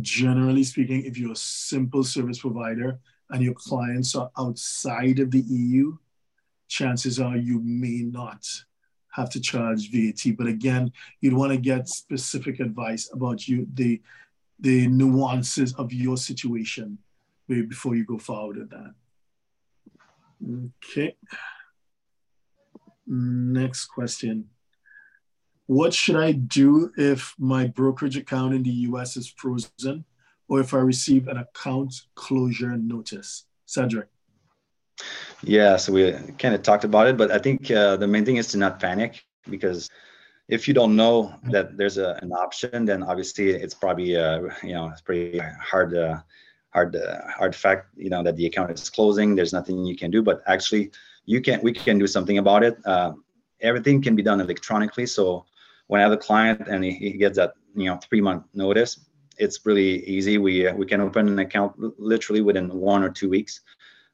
[0.00, 2.98] generally speaking, if you're a simple service provider
[3.30, 5.96] and your clients are outside of the EU,
[6.68, 8.46] chances are you may not
[9.12, 10.36] have to charge VAT.
[10.36, 14.00] But again, you'd want to get specific advice about you the
[14.60, 16.98] the nuances of your situation
[17.48, 18.94] before you go forward with that.
[20.92, 21.16] Okay.
[23.06, 24.50] Next question.
[25.70, 30.04] What should I do if my brokerage account in the US is frozen
[30.48, 33.44] or if I receive an account closure notice?
[33.66, 34.08] Cedric.
[35.44, 38.38] Yeah, so we kind of talked about it, but I think uh, the main thing
[38.38, 39.88] is to not panic because
[40.48, 44.74] if you don't know that there's a, an option, then obviously it's probably uh, you
[44.74, 46.16] know it's pretty hard uh,
[46.70, 49.36] hard uh, hard fact you know that the account is closing.
[49.36, 50.90] There's nothing you can do, but actually
[51.26, 52.76] you can we can do something about it.
[52.84, 53.12] Uh,
[53.60, 55.46] everything can be done electronically, so
[55.90, 59.00] when I have a client and he, he gets that you know three month notice,
[59.38, 60.38] it's really easy.
[60.38, 63.60] We uh, we can open an account literally within one or two weeks,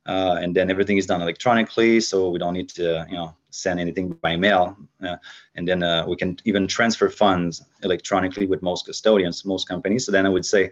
[0.07, 3.79] uh, and then everything is done electronically, so we don't need to you know send
[3.79, 4.75] anything by mail.
[5.07, 5.17] Uh,
[5.57, 10.07] and then uh, we can even transfer funds electronically with most custodians, most companies.
[10.07, 10.71] So then I would say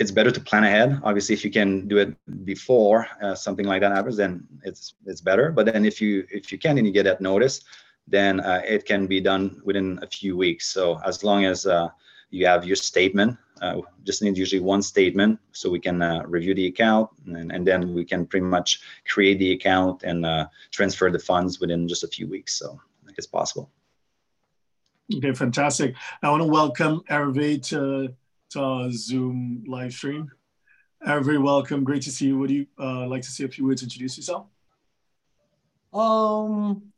[0.00, 1.00] it's better to plan ahead.
[1.04, 2.10] Obviously, if you can do it
[2.44, 5.52] before uh, something like that happens, then it's it's better.
[5.52, 7.62] But then if you if you can and you get that notice,
[8.10, 10.66] then uh, it can be done within a few weeks.
[10.68, 11.88] So as long as uh,
[12.30, 16.54] you have your statement, uh, just need usually one statement, so we can uh, review
[16.54, 21.10] the account, and, and, then we can pretty much create the account and uh, transfer
[21.10, 22.54] the funds within just a few weeks.
[22.54, 22.80] So
[23.16, 23.68] it's possible.
[25.12, 25.94] Okay, fantastic.
[26.22, 28.14] I want to welcome Hervé to
[28.50, 30.30] to our Zoom live stream.
[31.06, 31.82] Hervé, welcome.
[31.84, 32.38] Great to see you.
[32.38, 34.46] Would you uh, like to say a few words, introduce yourself?
[35.92, 36.92] Um,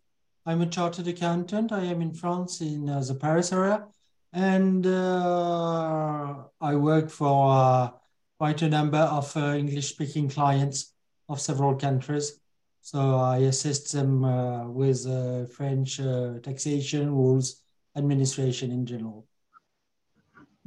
[0.50, 1.70] I'm a chartered accountant.
[1.70, 3.86] I am in France in uh, the Paris area.
[4.32, 7.90] And uh, I work for uh,
[8.36, 10.92] quite a number of uh, English speaking clients
[11.28, 12.40] of several countries.
[12.80, 15.06] So I assist them uh, with
[15.52, 15.98] French
[16.42, 17.62] taxation rules,
[17.96, 19.28] administration in general.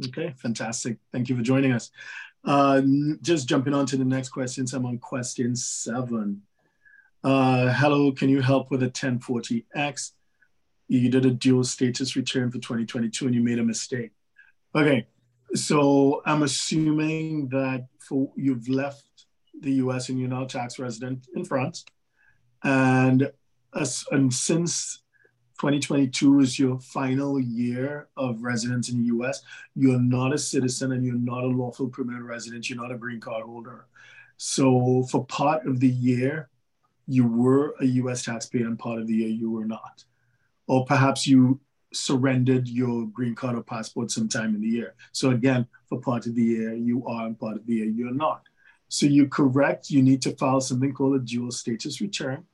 [0.08, 0.98] Okay, fantastic.
[1.12, 1.91] Thank you for joining us.
[2.46, 2.82] Uh,
[3.22, 4.65] just jumping on to the next question.
[4.65, 6.43] So I'm on question seven.
[7.23, 10.12] Uh, hello, can you help with a 1040X?
[10.89, 14.12] You did a dual status return for 2022 and you made a mistake.
[14.75, 15.07] Okay,
[15.55, 19.05] so I'm assuming that for you've left
[19.62, 21.86] the US and you're now a tax resident in France.
[22.62, 23.31] And,
[23.73, 25.01] and since
[25.62, 29.41] 2022 is your final year of residence in the US,
[29.75, 33.21] you're not a citizen and you're not a lawful permanent resident, you're not a green
[33.21, 33.86] card holder.
[34.36, 36.49] So for part of the year,
[37.08, 40.04] you were a US taxpayer and part of the year you were not.
[40.68, 41.60] Or perhaps you
[41.94, 44.96] surrendered your green card or passport sometime in the year.
[45.12, 48.13] So again, for part of the year you are and part of the year you're
[48.13, 48.44] not.
[48.89, 52.46] So you're correct, you need to file something called a dual status return,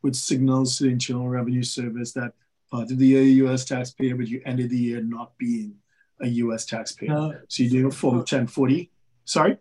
[0.00, 2.34] which signals to the Internal Revenue Service that
[2.70, 3.64] part of the year a U.S.
[3.64, 5.74] taxpayer, but you ended the year not being
[6.20, 6.66] a U.S.
[6.66, 7.12] taxpayer.
[7.12, 8.90] Uh, so you do a Form 1040.
[9.24, 9.58] Sorry?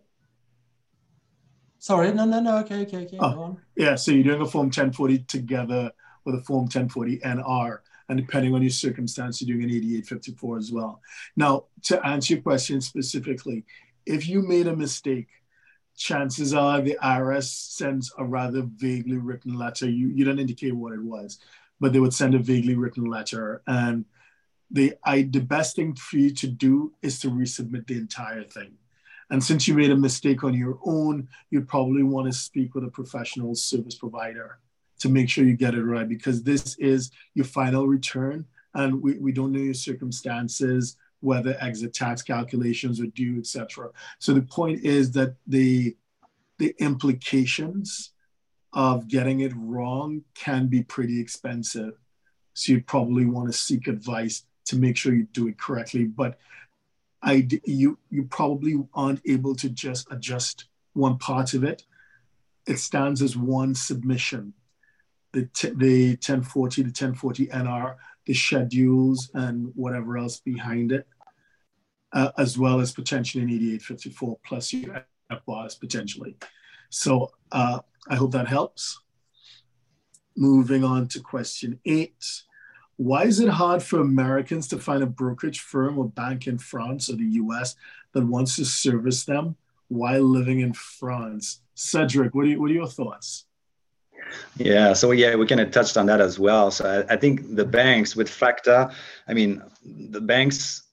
[1.87, 2.57] Sorry, no, no, no.
[2.59, 3.17] Okay, okay, okay.
[3.19, 5.91] Oh, yeah, so you're doing a Form 1040 together
[6.25, 7.79] with a Form 1040 NR.
[8.09, 11.01] And depending on your circumstance, you're doing an 8854 as well.
[11.35, 13.63] Now, to answer your question specifically,
[14.05, 15.27] if you made a mistake,
[15.95, 19.89] chances are the IRS sends a rather vaguely written letter.
[19.89, 21.39] You, you don't indicate what it was
[21.79, 23.61] but they would send a vaguely written letter.
[23.67, 24.05] And
[24.71, 28.73] the I the best thing for you to do is to resubmit the entire thing.
[29.29, 32.85] And since you made a mistake on your own, you'd probably want to speak with
[32.85, 34.59] a professional service provider
[34.99, 39.17] to make sure you get it right because this is your final return and we,
[39.17, 43.89] we don't know your circumstances, whether exit tax calculations are due, etc.
[44.19, 45.95] So the point is that the
[46.59, 48.11] the implications
[48.73, 51.93] of getting it wrong can be pretty expensive.
[52.53, 56.05] So you'd probably want to seek advice to make sure you do it correctly.
[56.05, 56.39] But
[57.33, 61.83] You, you probably aren't able to just adjust one part of it.
[62.65, 64.53] It stands as one submission.
[65.33, 71.07] The, t- the 1040, the 1040 NR, the schedules, and whatever else behind it,
[72.13, 76.37] uh, as well as potentially an 8854 plus your FBARs potentially.
[76.89, 78.99] So uh, I hope that helps.
[80.35, 82.43] Moving on to question eight.
[82.97, 87.09] Why is it hard for Americans to find a brokerage firm or bank in France
[87.09, 87.75] or the US
[88.13, 89.55] that wants to service them
[89.87, 91.61] while living in France?
[91.75, 93.45] Cedric, what are, you, what are your thoughts?
[94.57, 96.71] Yeah, so yeah, we kind of touched on that as well.
[96.71, 98.91] So I, I think the banks with FATCA,
[99.27, 100.83] I mean, the banks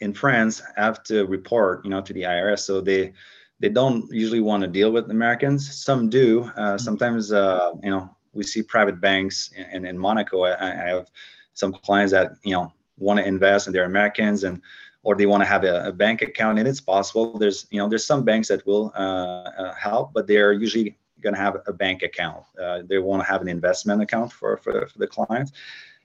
[0.00, 2.60] in France have to report, you know, to the IRS.
[2.60, 3.12] So they
[3.60, 5.82] they don't usually want to deal with Americans.
[5.82, 6.44] Some do.
[6.44, 6.76] Uh, mm-hmm.
[6.76, 10.42] sometimes, uh, you know, we see private banks in, in Monaco.
[10.42, 11.10] I, I, have
[11.58, 14.60] some clients that you know want to invest and they're Americans and
[15.02, 17.38] or they want to have a, a, bank account and it's possible.
[17.38, 21.34] There's you know there's some banks that will uh, uh help, but they're usually going
[21.34, 22.44] to have a bank account.
[22.62, 25.52] Uh, they want to have an investment account for for, for the clients.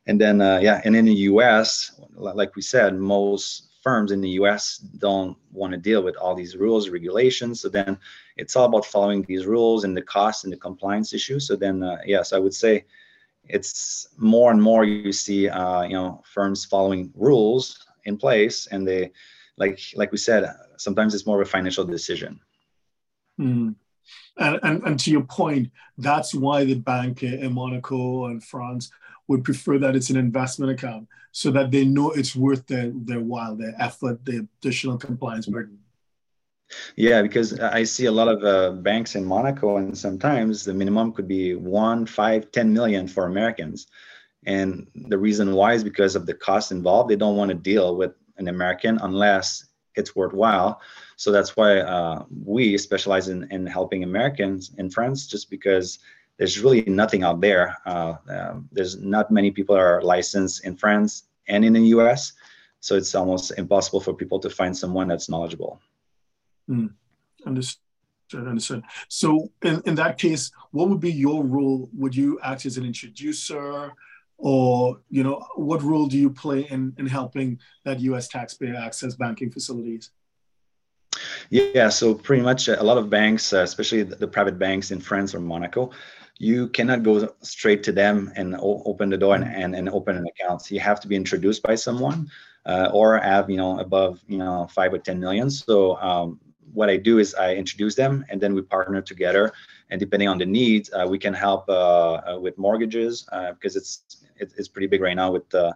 [0.06, 4.30] And then uh, yeah, and in the U.S., like we said, most firms in the
[4.42, 7.62] US don't want to deal with all these rules, regulations.
[7.62, 7.98] So then
[8.38, 11.46] it's all about following these rules and the cost and the compliance issues.
[11.48, 12.86] So then, uh, yes, I would say
[13.48, 18.88] it's more and more you see, uh, you know, firms following rules in place, and
[18.88, 19.12] they,
[19.58, 22.40] like like we said, sometimes it's more of a financial decision.
[23.40, 23.76] Mm.
[24.38, 28.92] And, and, and to your point, that's why the bank in Monaco and France
[29.28, 33.22] would prefer that it's an investment account so that they know it's worth their, their
[33.22, 35.80] while, their effort, their additional compliance burden.
[36.96, 41.14] Yeah, because I see a lot of uh, banks in Monaco, and sometimes the minimum
[41.14, 43.88] could be one, five, ten million for Americans.
[44.46, 47.10] And the reason why is because of the cost involved.
[47.10, 50.82] They don't want to deal with an American unless it's worthwhile.
[51.16, 56.00] So that's why uh, we specialize in, in helping Americans in France, just because
[56.38, 57.78] there's really nothing out there.
[57.86, 62.34] Uh, um, there's not many people are licensed in France and in the US.
[62.80, 65.80] So it's almost impossible for people to find someone that's knowledgeable.
[66.70, 66.94] Mm.
[67.46, 67.80] Understood.
[68.34, 68.84] Understood.
[69.10, 71.90] So in, in that case, what would be your role?
[71.94, 73.94] Would you act as an introducer?
[74.38, 79.16] or you know what role do you play in, in helping that us taxpayer access
[79.16, 80.12] banking facilities
[81.50, 85.00] yeah so pretty much a lot of banks uh, especially the, the, private banks in
[85.00, 85.90] france or monaco
[86.40, 90.18] you cannot go straight to them and o- open the door and, and, and, open
[90.18, 92.30] an account you have to be introduced by someone
[92.66, 96.40] uh, or have you know above you know five or ten million so um,
[96.74, 99.52] what i do is i introduce them and then we partner together
[99.90, 103.76] and depending on the needs uh, we can help uh, uh with mortgages uh, because
[103.76, 105.74] it's it's pretty big right now with the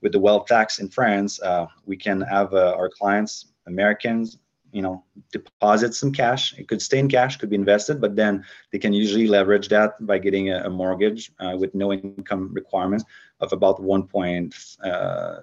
[0.00, 1.40] with the wealth tax in France.
[1.42, 4.38] Uh, we can have our clients, Americans,
[4.72, 6.56] you know, deposit some cash.
[6.56, 9.94] It could stay in cash, could be invested, but then they can usually leverage that
[10.06, 13.02] by getting a, a mortgage with no income requirement
[13.40, 14.54] of about one point.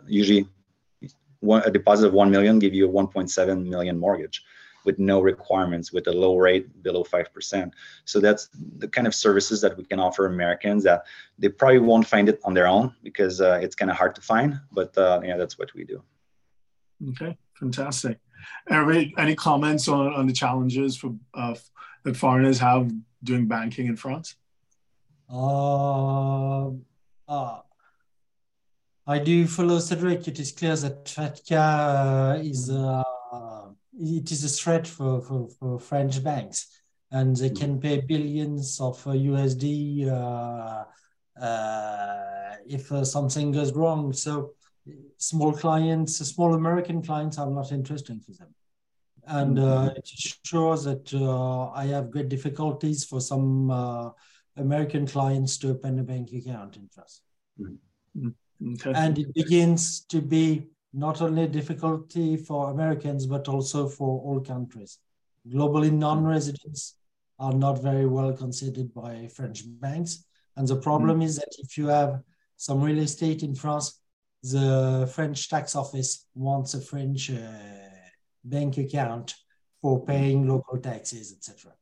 [0.08, 0.48] Usually,
[1.42, 4.44] one, a deposit of one million give you a 1.7 million mortgage
[4.86, 7.72] with no requirements with a low rate below 5%.
[8.06, 11.06] So that's the kind of services that we can offer Americans that
[11.38, 14.22] they probably won't find it on their own because uh, it's kind of hard to
[14.22, 16.02] find, but uh, yeah, that's what we do.
[17.10, 18.20] Okay, fantastic.
[18.70, 21.56] Any, any comments on, on the challenges for, uh,
[22.04, 22.92] that foreigners have
[23.24, 24.36] doing banking in France?
[25.30, 26.68] Uh,
[27.28, 27.60] uh,
[29.08, 30.28] I do follow Cedric.
[30.28, 33.04] It is clear that FATCA is uh,
[34.00, 36.82] it is a threat for, for, for French banks,
[37.12, 40.84] and they can pay billions of USD uh,
[41.42, 44.14] uh, if uh, something goes wrong.
[44.14, 44.54] So
[45.18, 48.54] small clients, small American clients are not interesting for them.
[49.28, 50.08] And uh, it
[50.44, 54.12] shows that uh, I have great difficulties for some uh,
[54.56, 57.22] American clients to open a bank account in trust.
[57.60, 58.30] Mm-hmm.
[58.74, 58.94] Okay.
[58.96, 65.00] And it begins to be not only difficulty for Americans, but also for all countries.
[65.48, 66.96] Globally, non-residents
[67.38, 70.24] are not very well considered by French banks.
[70.56, 71.26] And the problem mm.
[71.26, 72.22] is that if you have
[72.56, 74.00] some real estate in France,
[74.42, 77.42] the French tax office wants a French uh,
[78.46, 79.36] bank account
[79.82, 81.74] for paying local taxes, etc.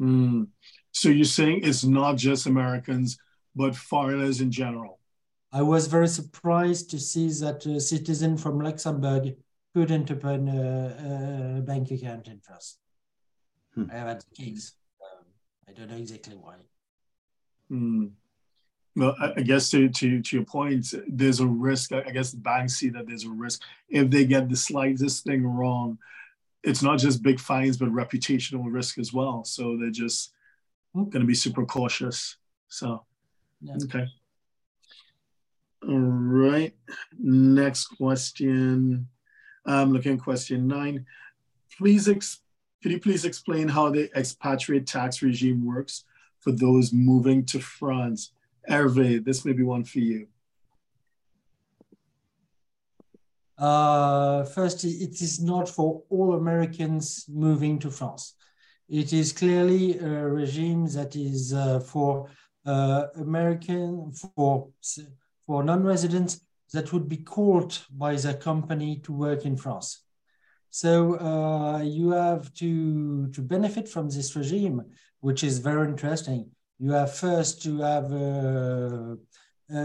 [0.00, 0.46] Mm.
[0.92, 3.18] So you're saying it's not just Americans,
[3.56, 5.00] but foreigners in general?
[5.52, 9.36] I was very surprised to see that a citizen from Luxembourg
[9.74, 12.78] couldn't open a, a bank account in France.
[13.74, 13.84] Hmm.
[13.92, 14.72] I have had the case.
[15.02, 15.26] Um,
[15.68, 16.54] I don't know exactly why.
[17.68, 18.06] Hmm.
[18.96, 21.92] Well, I, I guess to, to, to your point, there's a risk.
[21.92, 25.46] I guess the banks see that there's a risk if they get the slightest thing
[25.46, 25.98] wrong.
[26.62, 29.44] It's not just big fines, but reputational risk as well.
[29.44, 30.32] So they're just
[30.94, 31.04] hmm.
[31.04, 32.36] going to be super cautious.
[32.68, 33.04] So,
[33.60, 33.74] yeah.
[33.84, 34.06] okay.
[35.88, 36.74] All right.
[37.18, 39.08] Next question.
[39.66, 41.06] I'm looking at question nine.
[41.76, 42.06] Please,
[42.82, 46.04] could you please explain how the expatriate tax regime works
[46.38, 48.32] for those moving to France?
[48.68, 50.28] Hervé, this may be one for you.
[53.58, 58.34] Uh, first, it is not for all Americans moving to France.
[58.88, 62.28] It is clearly a regime that is uh, for
[62.66, 64.68] uh, American, for
[65.46, 66.40] for non-residents
[66.72, 70.04] that would be called by the company to work in France.
[70.70, 74.82] So uh, you have to, to benefit from this regime,
[75.20, 76.50] which is very interesting.
[76.78, 79.18] You have first to have a,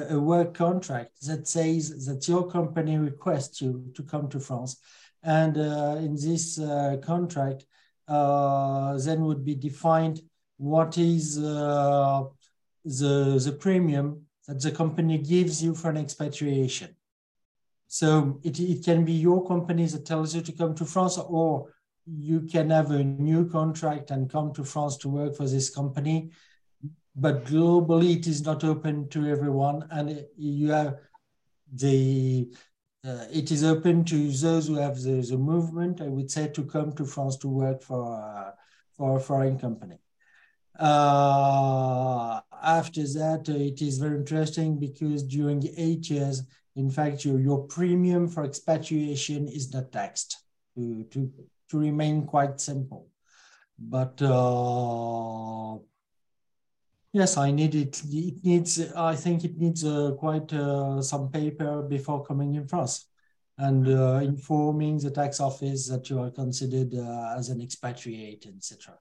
[0.10, 4.78] a work contract that says that your company requests you to come to France.
[5.24, 7.66] And uh, in this uh, contract,
[8.08, 10.22] uh, then would be defined
[10.56, 12.24] what is uh,
[12.86, 16.96] the, the premium that the company gives you for an expatriation.
[17.88, 21.74] So it, it can be your company that tells you to come to France, or
[22.06, 26.32] you can have a new contract and come to France to work for this company.
[27.16, 31.00] But globally, it is not open to everyone, and you have
[31.74, 32.52] the
[33.06, 36.64] uh, it is open to those who have the, the movement, I would say, to
[36.64, 38.52] come to France to work for uh,
[38.96, 39.98] for a foreign company.
[40.80, 46.44] Uh, after that, uh, it is very interesting because during eight years,
[46.76, 50.44] in fact, your, your premium for expatriation is not taxed
[50.76, 51.32] to, to,
[51.70, 53.08] to remain quite simple.
[53.80, 55.78] But uh,
[57.14, 58.02] yes, I need it.
[58.06, 63.06] It needs, I think it needs uh, quite uh, some paper before coming in France
[63.58, 66.94] and uh, informing the tax office that you are considered
[67.36, 69.00] as an expatriate, etc.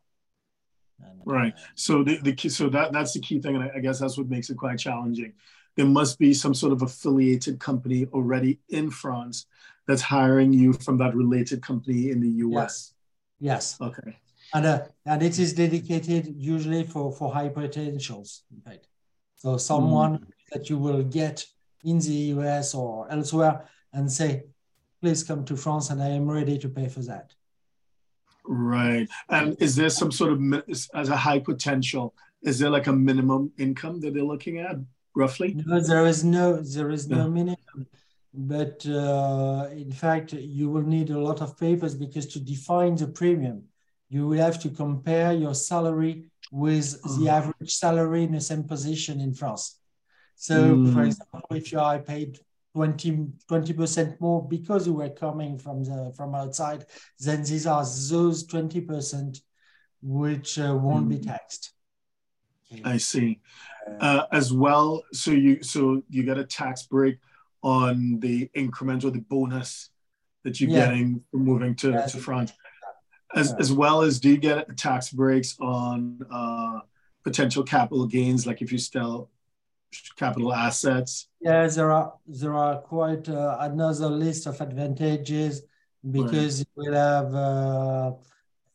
[1.24, 1.54] Right.
[1.74, 4.16] So the, the key, so that that's the key thing, and I, I guess that's
[4.16, 5.32] what makes it quite challenging.
[5.76, 9.46] There must be some sort of affiliated company already in France
[9.86, 12.94] that's hiring you from that related company in the US.
[13.40, 13.76] Yes.
[13.80, 13.88] yes.
[13.88, 14.16] Okay.
[14.54, 18.86] And uh, and it is dedicated usually for for high potentials, in fact.
[19.36, 20.26] So someone mm.
[20.52, 21.44] that you will get
[21.84, 24.44] in the US or elsewhere and say,
[25.00, 27.32] please come to France and I am ready to pay for that.
[28.48, 29.08] Right.
[29.28, 33.52] And is there some sort of, as a high potential, is there like a minimum
[33.58, 34.76] income that they're looking at
[35.14, 35.54] roughly?
[35.66, 37.86] No, there is no, there is no minimum.
[38.32, 43.08] But uh, in fact, you will need a lot of papers because to define the
[43.08, 43.64] premium,
[44.08, 47.32] you will have to compare your salary with the mm.
[47.32, 49.80] average salary in the same position in France.
[50.36, 50.92] So, mm.
[50.92, 52.38] for example, if you are paid
[52.76, 56.84] 20 percent more because you were coming from the from outside,
[57.18, 59.40] then these are those 20 percent
[60.02, 61.72] which uh, won't be taxed.
[62.84, 63.40] I see.
[64.00, 67.18] Uh, as well, so you so you get a tax break
[67.62, 69.90] on the increment or the bonus
[70.42, 70.86] that you're yeah.
[70.86, 72.06] getting from moving to, yeah.
[72.06, 72.52] to France,
[73.34, 73.56] as yeah.
[73.60, 76.80] as well as do you get tax breaks on uh,
[77.22, 79.30] potential capital gains, like if you still
[80.16, 81.28] capital assets?
[81.40, 85.62] Yeah, there are there are quite uh, another list of advantages
[86.10, 86.68] because right.
[86.76, 88.12] you will have, uh,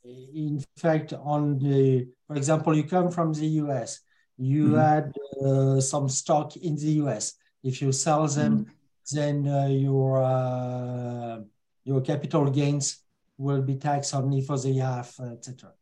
[0.03, 4.01] in fact, on the for example, you come from the US,
[4.37, 4.75] you mm-hmm.
[4.75, 5.13] had
[5.45, 7.33] uh, some stock in the US.
[7.63, 9.15] If you sell them, mm-hmm.
[9.15, 11.39] then uh, your uh,
[11.83, 13.03] your capital gains
[13.37, 15.73] will be taxed only for the half, etc.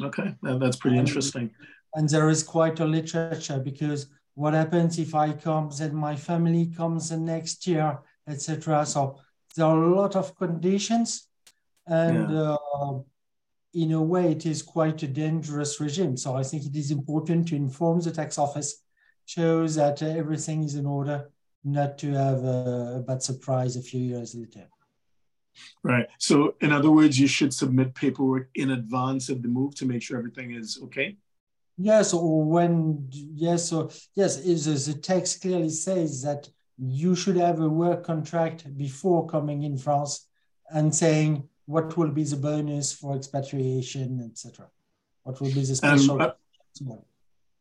[0.00, 1.50] Okay, that's pretty and, interesting.
[1.94, 6.66] And there is quite a literature because what happens if I come, then my family
[6.66, 8.84] comes the next year, etc.
[8.86, 9.20] So
[9.56, 11.28] there are a lot of conditions,
[11.86, 12.56] and yeah.
[12.72, 12.98] uh,
[13.74, 16.16] in a way, it is quite a dangerous regime.
[16.16, 18.82] So I think it is important to inform the tax office,
[19.26, 21.30] show that everything is in order,
[21.64, 24.68] not to have a, a bad surprise a few years later.
[25.82, 26.06] Right.
[26.18, 30.02] So, in other words, you should submit paperwork in advance of the move to make
[30.02, 31.16] sure everything is okay.
[31.76, 36.48] Yes, or when yes, or yes, is the text clearly says that
[36.78, 40.28] you should have a work contract before coming in France
[40.70, 44.68] and saying what will be the bonus for expatriation, etc.
[45.22, 46.22] What will be the special?
[46.22, 46.34] Um,
[46.90, 46.94] uh,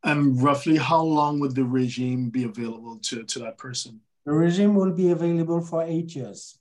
[0.04, 4.02] and roughly, how long would the regime be available to, to that person?
[4.26, 6.58] The regime will be available for eight years.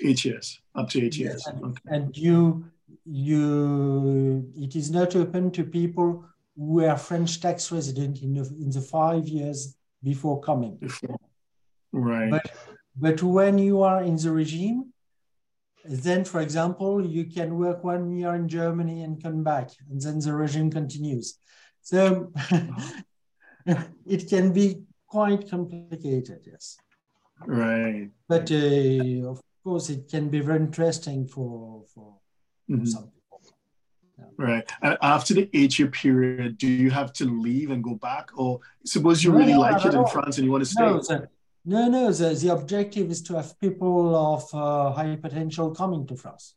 [0.00, 1.46] Eight years, up to eight yes, years.
[1.46, 1.80] And, okay.
[1.86, 2.64] and you,
[3.04, 6.24] you, it is not open to people
[6.58, 10.76] were French tax resident in the, in the five years before coming.
[11.92, 12.30] Right.
[12.30, 12.50] But,
[12.96, 14.92] but when you are in the regime,
[15.84, 20.18] then, for example, you can work one year in Germany and come back, and then
[20.18, 21.38] the regime continues.
[21.80, 22.32] So
[24.04, 26.76] it can be quite complicated, yes.
[27.46, 28.10] Right.
[28.28, 32.16] But uh, of course, it can be very interesting for, for,
[32.68, 32.84] mm-hmm.
[32.84, 33.12] some
[34.36, 34.68] Right.
[34.82, 38.30] And after the eight year period, do you have to leave and go back?
[38.36, 40.82] Or suppose you really no, like it in France and you want to stay?
[40.84, 41.28] No, the,
[41.64, 42.12] no, no.
[42.12, 46.54] The, the objective is to have people of uh, high potential coming to France.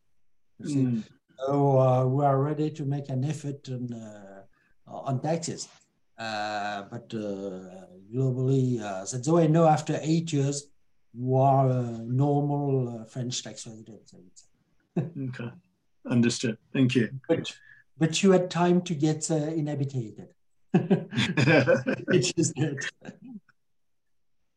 [0.62, 1.03] Mm.
[1.39, 4.43] So uh, we are ready to make an effort on, uh,
[4.88, 5.68] on taxes.
[6.18, 10.68] Uh, but uh, globally, uh, that's the way I know after eight years,
[11.14, 14.12] you are a normal French tax resident.
[14.99, 15.51] okay.
[16.10, 16.58] Understood.
[16.74, 17.10] Thank you.
[17.28, 17.52] But
[17.97, 20.28] but you had time to get uh, inhabited.
[22.08, 22.80] Which is good.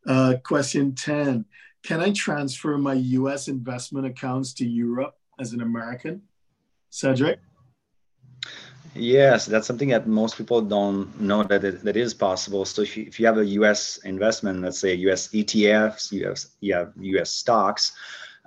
[0.07, 1.45] Uh, question 10
[1.83, 6.23] Can I transfer my US investment accounts to Europe as an American?
[6.91, 7.41] Cedric?
[8.95, 12.65] Yes, that's something that most people don't know that it, that is possible.
[12.65, 16.45] So if you, if you have a US investment, let's say US ETFs, you have,
[16.61, 17.93] you have US stocks,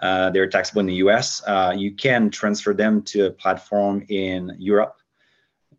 [0.02, 1.42] uh, they're taxable in the US.
[1.48, 4.98] Uh, you can transfer them to a platform in Europe,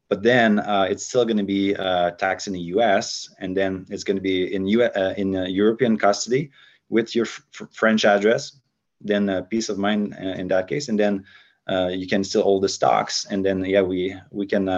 [0.09, 3.87] but then uh, it's still going to be uh, taxed in the US, and then
[3.91, 6.51] it's going to be in U- uh, in European custody
[6.89, 7.43] with your f-
[7.73, 8.61] French address.
[9.01, 11.25] Then peace of mind in that case, and then
[11.91, 14.69] you can still hold the stocks, and then yeah, we we can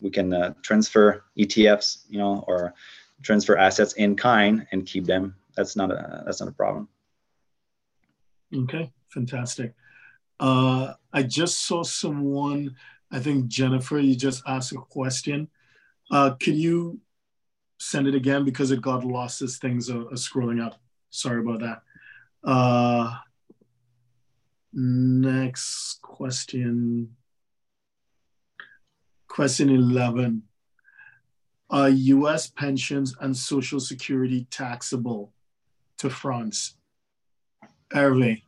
[0.00, 2.74] we can uh, transfer ETFs, you know, or
[3.22, 5.34] transfer assets in kind and keep them.
[5.56, 6.88] That's not a that's not a problem.
[8.56, 9.74] Okay, fantastic.
[10.40, 12.76] Uh, I just saw someone.
[13.10, 15.48] I think Jennifer, you just asked a question.
[16.10, 17.00] Uh, can you
[17.78, 20.80] send it again because it got lost as things are, are scrolling up?
[21.10, 21.82] Sorry about that.
[22.48, 23.16] Uh,
[24.72, 27.16] next question.
[29.28, 30.42] Question 11.
[31.68, 35.32] Are US pensions and Social Security taxable
[35.98, 36.76] to France?
[37.92, 38.45] Hervé.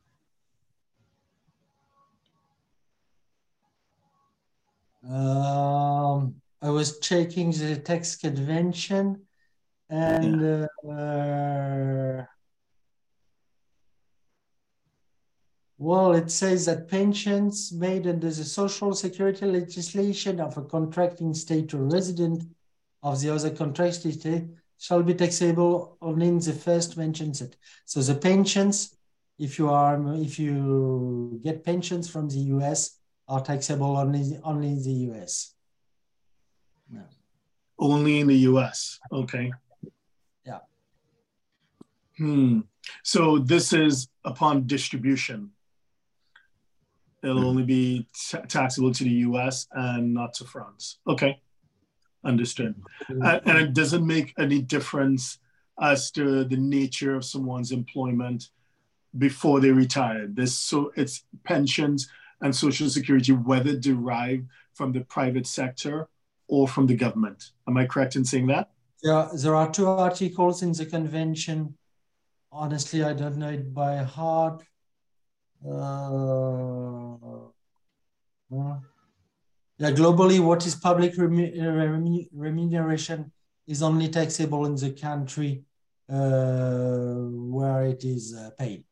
[5.08, 9.22] Um, I was checking the tax convention
[9.88, 10.42] and
[10.84, 10.92] yeah.
[10.92, 12.24] uh,
[15.78, 21.72] well, it says that pensions made under the social security legislation of a contracting state
[21.72, 22.42] or resident
[23.02, 24.44] of the other contracting state
[24.78, 27.56] shall be taxable only in the first mentioned set.
[27.86, 28.96] So the pensions,
[29.38, 32.97] if you are if you get pensions from the US,
[33.28, 35.54] are taxable only only in the US.
[37.78, 38.98] Only in the US.
[39.12, 39.52] Okay.
[40.44, 40.58] Yeah.
[42.16, 42.60] Hmm.
[43.02, 45.50] So this is upon distribution.
[47.22, 50.98] It'll only be t- taxable to the US and not to France.
[51.06, 51.40] Okay.
[52.24, 52.74] Understood.
[53.22, 55.38] Uh, and it doesn't make any difference
[55.80, 58.50] as to the nature of someone's employment
[59.16, 60.26] before they retire.
[60.26, 62.08] This so it's pensions
[62.40, 66.08] and social security, whether derived from the private sector
[66.46, 67.50] or from the government.
[67.66, 68.70] Am I correct in saying that?
[69.02, 71.76] Yeah, there are two articles in the convention.
[72.50, 74.62] Honestly, I don't know it by heart.
[75.64, 77.14] Uh,
[78.50, 78.78] uh,
[79.78, 83.32] yeah, globally, what is public remuneration
[83.66, 85.62] is only taxable in the country
[86.08, 87.14] uh,
[87.56, 88.84] where it is uh, paid.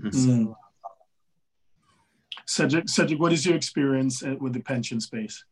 [0.00, 0.44] Mm-hmm.
[0.44, 0.56] So,
[2.50, 5.44] Cedric, Cedric, what is your experience uh, with the pension space?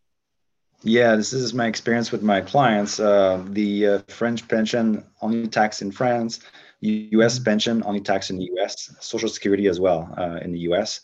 [0.82, 2.98] Yeah, this is my experience with my clients.
[2.98, 6.40] Uh, the uh, French pension only tax in France,
[6.80, 7.36] U.S.
[7.36, 7.44] Mm-hmm.
[7.44, 8.96] pension only tax in the U.S.
[8.98, 11.00] Social Security as well uh, in the U.S.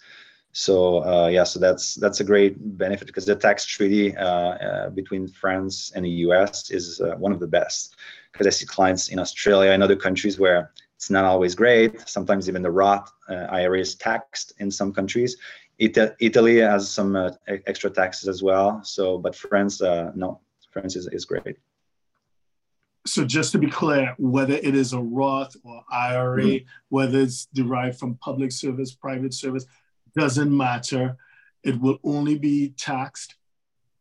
[0.50, 5.28] So uh, yeah, so that's that's a great benefit because the tax treaty uh, between
[5.28, 6.70] France and the U.S.
[6.72, 7.94] is one of the best.
[8.32, 12.08] Because I see clients in Australia and other countries where it's not always great.
[12.08, 15.36] Sometimes even the Roth IRA is taxed in some countries
[15.78, 18.82] Italy has some uh, extra taxes as well.
[18.84, 21.56] So, but France, uh, no, France is, is great.
[23.06, 26.66] So, just to be clear, whether it is a Roth or IRA, mm-hmm.
[26.88, 29.66] whether it's derived from public service, private service,
[30.16, 31.16] doesn't matter.
[31.62, 33.36] It will only be taxed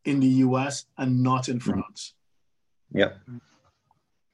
[0.05, 1.71] in the US and not in mm-hmm.
[1.71, 2.13] France.
[2.93, 2.99] Mm-hmm.
[2.99, 3.19] Yep.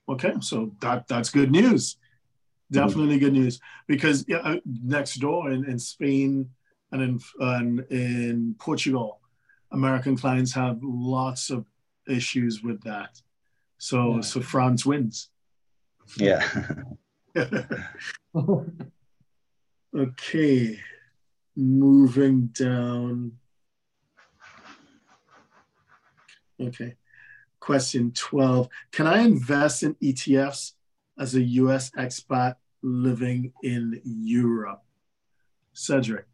[0.09, 1.93] Okay, so that that's good news.
[1.93, 2.79] Mm-hmm.
[2.85, 3.25] Definitely mm-hmm.
[3.25, 6.49] good news because yeah, uh, next door in, in Spain,
[6.91, 9.19] and in, and in Portugal,
[9.71, 11.65] American clients have lots of
[12.07, 13.21] issues with that.
[13.77, 14.21] So yeah.
[14.21, 15.29] so France wins.
[16.17, 16.47] Yeah.
[19.95, 20.79] okay.
[21.55, 23.33] Moving down.
[26.59, 26.95] Okay.
[27.59, 28.69] Question 12.
[28.91, 30.73] Can I invest in ETFs
[31.17, 34.81] as a US expat living in Europe?
[35.73, 36.25] Cedric.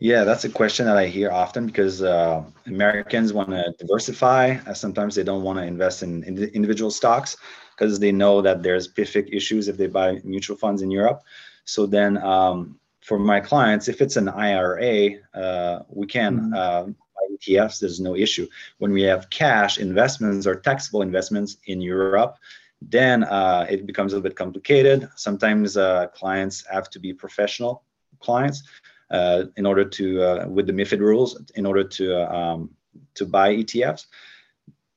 [0.00, 4.56] Yeah, that's a question that I hear often because uh, Americans want to diversify.
[4.72, 7.36] Sometimes they don't want to invest in, in individual stocks
[7.76, 11.22] because they know that there's PFIC issues if they buy mutual funds in Europe.
[11.64, 16.54] So then, um, for my clients, if it's an IRA, uh, we can mm-hmm.
[16.54, 17.80] uh, buy ETFs.
[17.80, 18.46] There's no issue.
[18.78, 22.36] When we have cash investments or taxable investments in Europe,
[22.80, 25.08] then uh, it becomes a little bit complicated.
[25.16, 27.82] Sometimes uh, clients have to be professional
[28.20, 28.62] clients
[29.10, 32.70] in order to uh, with the MIFID rules in order to uh, um,
[33.14, 34.06] to buy ETFs.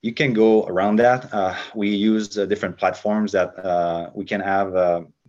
[0.01, 1.31] You can go around that.
[1.31, 4.73] Uh, we use different platforms that we can have,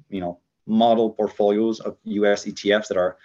[0.08, 2.46] you know, model portfolios of U.S.
[2.46, 3.18] ETFs that are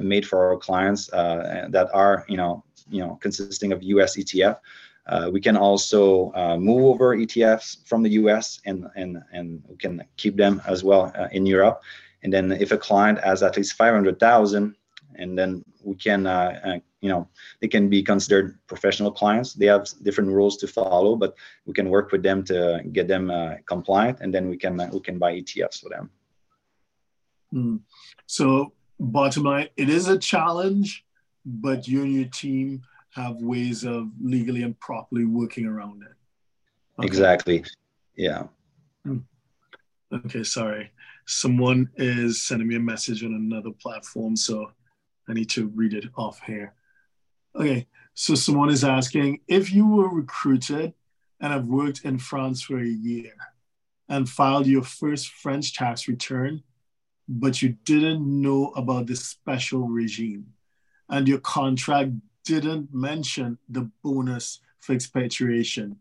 [0.00, 4.16] made for our clients that are, you know, you know, consisting of U.S.
[4.16, 4.58] ETF.
[5.06, 9.76] Uh, we can also uh, move over ETFs from the US and, and, and we
[9.76, 11.82] can keep them as well uh, in Europe.
[12.22, 14.74] And then if a client has at least 500,000
[15.18, 17.28] and then we can uh, uh, you know
[17.60, 21.34] they can be considered professional clients they have different rules to follow but
[21.66, 24.88] we can work with them to get them uh, compliant and then we can uh,
[24.92, 26.10] we can buy etfs for them
[27.52, 27.80] mm.
[28.26, 31.04] so bottom line it is a challenge
[31.44, 32.82] but you and your team
[33.14, 36.16] have ways of legally and properly working around it.
[36.98, 37.06] Okay.
[37.06, 37.64] Exactly.
[38.16, 38.44] Yeah.
[39.04, 39.18] Hmm.
[40.12, 40.90] Okay, sorry.
[41.26, 44.70] Someone is sending me a message on another platform, so
[45.28, 46.74] I need to read it off here.
[47.56, 50.94] Okay, so someone is asking if you were recruited
[51.40, 53.32] and have worked in France for a year
[54.08, 56.62] and filed your first French tax return,
[57.28, 60.46] but you didn't know about the special regime
[61.08, 62.12] and your contract
[62.44, 65.96] didn't mention the bonus for expatriation.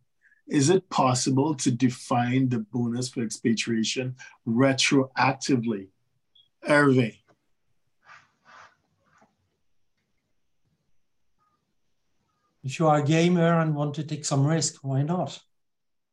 [0.47, 4.15] Is it possible to define the bonus for expatriation
[4.47, 5.87] retroactively?
[6.67, 7.22] Hervé.
[12.63, 15.39] If you are a gamer and want to take some risk, why not?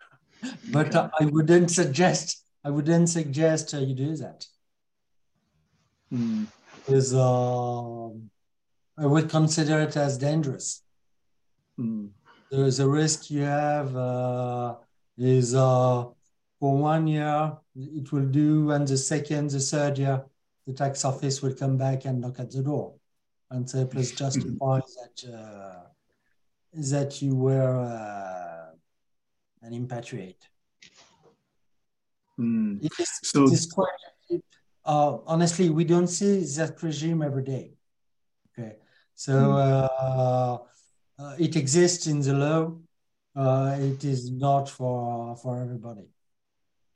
[0.73, 4.47] but uh, I wouldn't suggest I wouldn't suggest uh, you do that.
[6.11, 6.45] Hmm.
[6.77, 8.09] Because uh,
[8.99, 10.83] I would consider it as dangerous.
[11.77, 12.09] Hmm.
[12.51, 14.75] There's a risk you have uh,
[15.17, 16.05] is uh,
[16.59, 20.25] for one year it will do, and the second, the third year,
[20.67, 22.95] the tax office will come back and knock at the door
[23.51, 25.90] and say, please justify that uh,
[26.73, 28.75] that you were uh,
[29.63, 30.49] an impatriate.
[32.39, 32.83] Mm.
[32.83, 33.89] It is, so, it is quite,
[34.85, 37.73] uh, honestly, we don't see that regime every day.
[38.59, 38.77] Okay,
[39.15, 40.69] so mm.
[41.19, 42.77] uh, it exists in the law.
[43.37, 46.09] Uh, it is not for for everybody.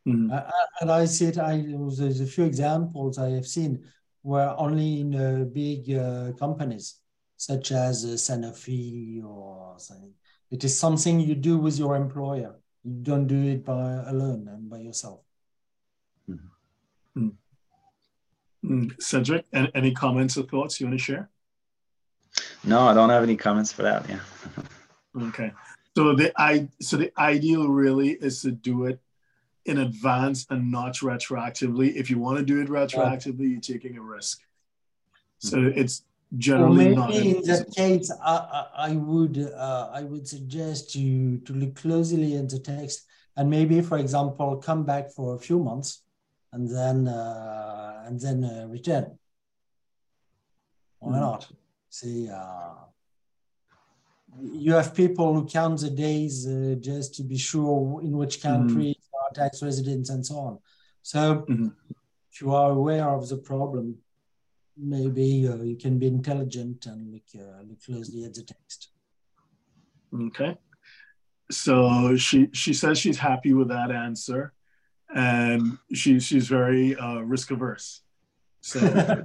[0.06, 0.44] Mm.
[0.80, 1.38] and I see it.
[1.38, 3.84] I there's a few examples I have seen
[4.22, 7.00] where only in uh, big uh, companies
[7.36, 10.12] such as a Sanofi or something.
[10.50, 12.54] It is something you do with your employer.
[12.84, 15.20] You don't do it by alone and by yourself.
[16.30, 17.28] Mm-hmm.
[18.64, 19.02] Mm.
[19.02, 21.28] Cedric, any comments or thoughts you want to share?
[22.64, 24.08] No, I don't have any comments for that.
[24.08, 24.20] Yeah.
[25.28, 25.52] okay.
[25.96, 29.00] So the I so the ideal really is to do it
[29.66, 31.94] in advance and not retroactively.
[31.94, 34.40] If you want to do it retroactively, you're taking a risk.
[35.38, 35.78] So mm-hmm.
[35.78, 36.02] it's
[36.36, 37.38] generally well, maybe not.
[37.38, 42.48] in that case, I, I, would uh, I would suggest you to look closely at
[42.48, 43.06] the text
[43.36, 46.02] and maybe, for example, come back for a few months
[46.52, 49.18] and then uh, and then uh, return.
[51.00, 51.20] Why mm.
[51.20, 51.48] not?
[51.90, 52.74] See, uh,
[54.40, 58.96] you have people who count the days uh, just to be sure in which country
[58.98, 59.18] mm.
[59.20, 60.58] are tax residents and so on.
[61.02, 61.68] So, mm-hmm.
[62.32, 63.98] if you are aware of the problem,
[64.76, 68.90] maybe uh, you can be intelligent and look, uh, look closely at the text.
[70.14, 70.56] Okay.
[71.50, 74.52] So she she says she's happy with that answer,
[75.14, 78.00] and she she's very uh, risk averse.
[78.60, 78.80] So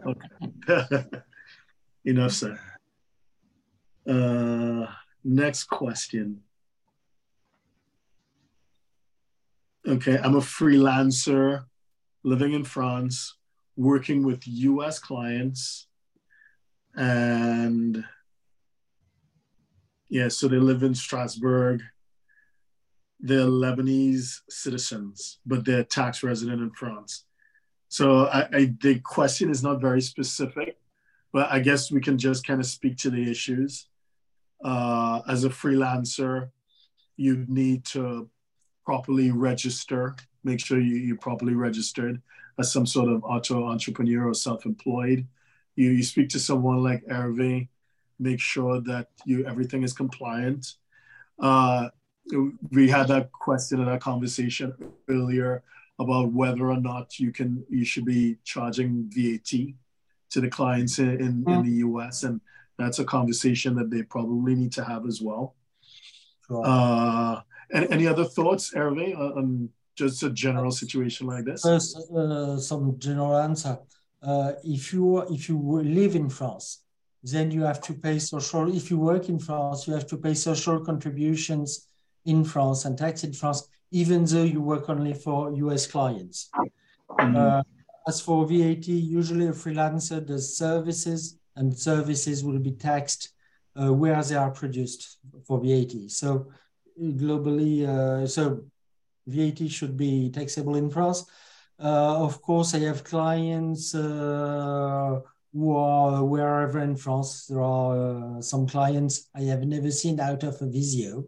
[0.05, 1.05] okay,
[2.05, 2.59] enough said.
[4.07, 4.87] Uh,
[5.23, 6.41] next question.
[9.87, 11.63] Okay, I'm a freelancer
[12.23, 13.38] living in France
[13.79, 15.87] working with US clients
[16.95, 18.03] and
[20.09, 21.81] yeah, so they live in Strasbourg.
[23.21, 27.25] They're Lebanese citizens, but they're tax resident in France.
[27.87, 30.77] So I, I, the question is not very specific,
[31.31, 33.87] but I guess we can just kind of speak to the issues.
[34.63, 36.49] Uh, as a freelancer,
[37.15, 38.29] you need to
[38.83, 42.21] properly register, make sure you, you're properly registered
[42.59, 45.25] as some sort of auto entrepreneur or self-employed.
[45.75, 47.69] You, you speak to someone like Hervé,
[48.19, 50.75] make sure that you everything is compliant.
[51.39, 51.89] Uh,
[52.71, 54.73] we had that question in that conversation
[55.09, 55.63] earlier
[55.99, 59.51] about whether or not you can you should be charging VAT
[60.31, 62.41] to the clients in, in, in the US, and
[62.77, 65.55] that's a conversation that they probably need to have as well.
[66.47, 66.63] Sure.
[66.65, 67.41] Uh,
[67.71, 71.61] and any other thoughts, Hervé, on just a general situation like this?
[71.61, 73.77] First, uh, some general answer.
[74.21, 75.57] Uh, if you if you
[75.99, 76.83] live in France,
[77.23, 78.63] then you have to pay social.
[78.75, 81.87] If you work in France, you have to pay social contributions
[82.25, 83.59] in France and tax in France,
[83.91, 86.49] even though you work only for US clients.
[86.55, 87.35] Mm-hmm.
[87.35, 87.63] Uh,
[88.07, 93.23] as for VAT, usually a freelancer does services, and services will be taxed
[93.79, 95.93] uh, where they are produced for VAT.
[96.09, 96.47] So
[96.99, 98.63] globally, uh, so
[99.29, 101.25] VAT should be taxable in France.
[101.79, 105.19] Uh, of course, I have clients uh,
[105.53, 107.45] who are wherever in France.
[107.47, 111.25] There are uh, some clients I have never seen out of a Visio.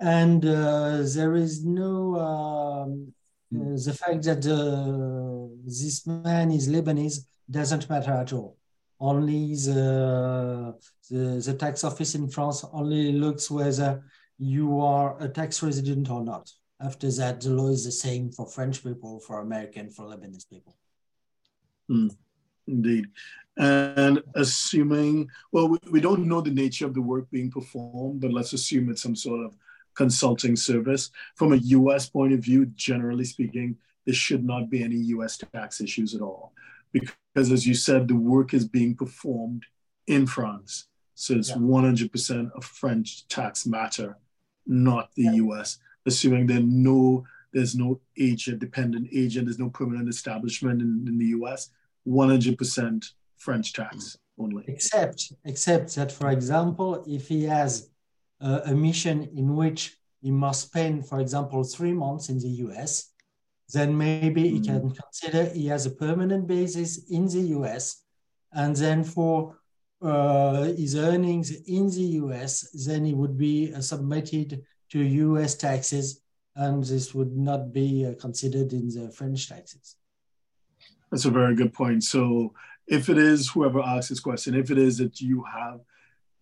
[0.00, 3.12] And there is no, um,
[3.54, 4.42] uh, the fact that
[5.64, 8.58] this man is Lebanese doesn't matter at all.
[9.00, 10.74] only the,
[11.10, 14.04] the, the tax office in France only looks whether
[14.38, 16.50] you are a tax resident or not.
[16.80, 20.76] After that, the law is the same for French people, for American, for Lebanese people.
[21.90, 22.14] Mm,
[22.66, 23.08] indeed.
[23.56, 28.32] And assuming, well, we, we don't know the nature of the work being performed, but
[28.32, 29.56] let's assume it's some sort of
[29.94, 31.10] consulting service.
[31.34, 33.76] From a US point of view, generally speaking,
[34.06, 36.52] there should not be any US tax issues at all.
[36.92, 39.64] Because as you said, the work is being performed
[40.06, 40.86] in France.
[41.16, 41.56] So it's yeah.
[41.56, 44.16] 100% a French tax matter,
[44.66, 45.32] not the yeah.
[45.32, 45.78] US,
[46.08, 51.26] assuming there no, there's no agent, dependent agent, there's no permanent establishment in, in the
[51.38, 51.70] US,
[52.06, 53.04] 100%
[53.36, 54.64] French tax only.
[54.66, 57.90] Except, except that, for example, if he has
[58.40, 63.12] uh, a mission in which he must spend, for example, three months in the US,
[63.72, 64.52] then maybe mm.
[64.52, 65.00] he can mm-hmm.
[65.02, 68.02] consider he has a permanent basis in the US.
[68.52, 69.56] And then for
[70.00, 76.22] uh, his earnings in the US, then he would be uh, submitted to US taxes,
[76.56, 79.96] and this would not be uh, considered in the French taxes.
[81.10, 82.04] That's a very good point.
[82.04, 82.52] So,
[82.86, 85.80] if it is whoever asks this question, if it is that you have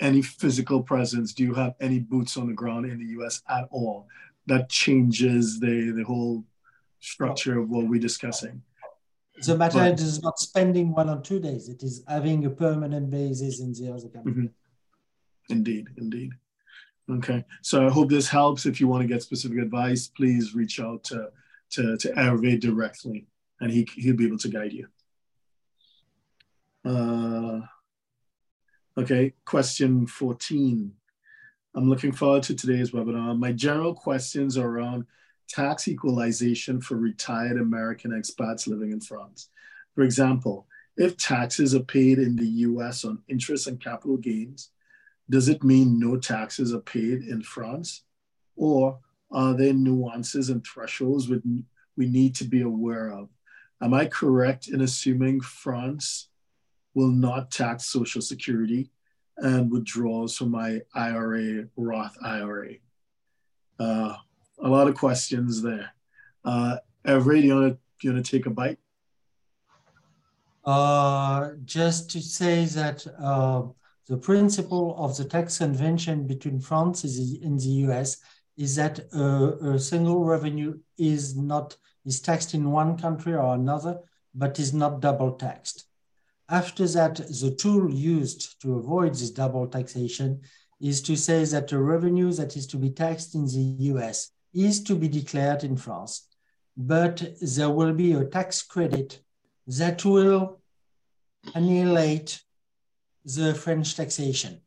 [0.01, 1.33] any physical presence?
[1.33, 4.09] Do you have any boots on the ground in the US at all?
[4.47, 6.45] That changes the, the whole
[7.01, 8.63] structure of what we're discussing.
[9.45, 13.11] The matter but, is not spending one or two days, it is having a permanent
[13.11, 14.33] basis in the other country.
[14.33, 14.47] Mm-hmm.
[15.51, 16.33] Indeed, indeed.
[17.09, 18.67] Okay, so I hope this helps.
[18.67, 21.31] If you want to get specific advice, please reach out to,
[21.71, 23.27] to, to Hervé directly
[23.61, 24.89] and he, he'll be able to guide you.
[26.85, 27.67] Uh,
[28.99, 30.91] Okay, question 14.
[31.75, 33.39] I'm looking forward to today's webinar.
[33.39, 35.05] My general questions are around
[35.51, 39.51] tax equalization for retired American expats living in France.
[39.95, 44.71] For example, if taxes are paid in the US on interest and capital gains,
[45.29, 48.03] does it mean no taxes are paid in France?
[48.57, 48.99] Or
[49.31, 53.29] are there nuances and thresholds we need to be aware of?
[53.83, 56.29] Am I correct in assuming France
[56.95, 58.91] will not tax Social Security
[59.39, 62.75] and withdrawals from my IRA, Roth IRA.
[63.79, 64.15] Uh,
[64.59, 65.91] a lot of questions there.
[66.45, 68.79] Uh, do you want to you want to take a bite?
[70.65, 73.63] Uh, just to say that uh,
[74.09, 78.19] the principle of the tax convention between France and the US
[78.57, 83.99] is that a, single revenue is not is taxed in one country or another,
[84.33, 85.87] but is not double taxed.
[86.49, 90.43] After that, the tool used to avoid this double taxation
[90.81, 94.83] is to say that the revenue that is to be taxed in the US is
[94.85, 96.29] to be declared in France,
[96.77, 99.21] but there will be a tax credit
[99.67, 100.61] that will
[101.55, 102.41] annihilate
[103.27, 104.61] the French taxation.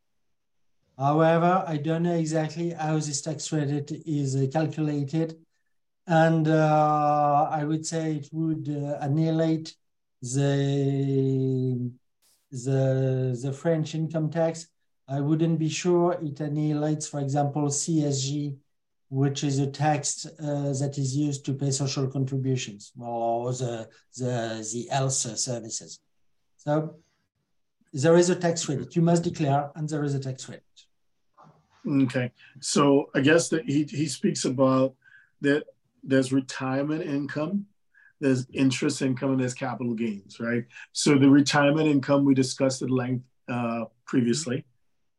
[0.96, 5.36] However, I don't know exactly how this tax credit is calculated.
[6.06, 9.74] And uh, I would say it would uh, annihilate
[10.22, 11.90] the
[12.50, 14.66] the the French income tax,
[15.10, 18.56] I wouldn't be sure it annihilates, for example, CSG,
[19.08, 24.68] which is a tax uh, that is used to pay social contributions or the the
[24.72, 25.98] the health services.
[26.56, 26.96] So
[27.92, 28.94] there is a tax credit.
[28.96, 30.64] You must declare, and there is a tax credit.
[31.86, 32.30] Okay,
[32.60, 34.94] so I guess that he he speaks about
[35.40, 35.64] that
[36.02, 37.66] there's retirement income
[38.20, 40.64] there's interest income and there's capital gains, right?
[40.92, 44.64] So the retirement income we discussed at length uh, previously.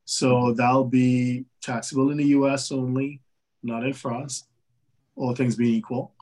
[0.05, 3.21] So that'll be taxable in the US only,
[3.63, 4.47] not in France,
[5.15, 6.13] all things being equal.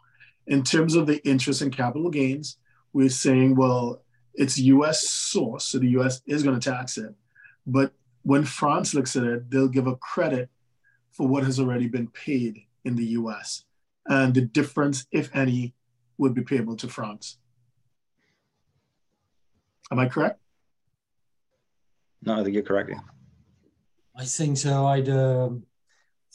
[0.48, 2.58] In terms of the interest and capital gains,
[2.94, 4.04] we're saying, well,
[4.40, 7.14] it's US source, so the US is going to tax it.
[7.68, 7.92] But
[8.24, 10.50] when France looks at it, they'll give a credit
[11.12, 13.66] for what has already been paid in the US.
[14.08, 15.74] And the difference, if any,
[16.18, 17.38] would be payable to France.
[19.92, 20.40] Am I correct?
[22.24, 22.90] No, I think you're correct.
[22.90, 23.02] Yeah.
[24.16, 24.88] I think so.
[24.88, 25.50] I'd uh,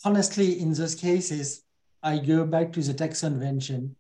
[0.05, 1.63] honestly, in those cases,
[2.03, 3.97] I go back to the tax convention.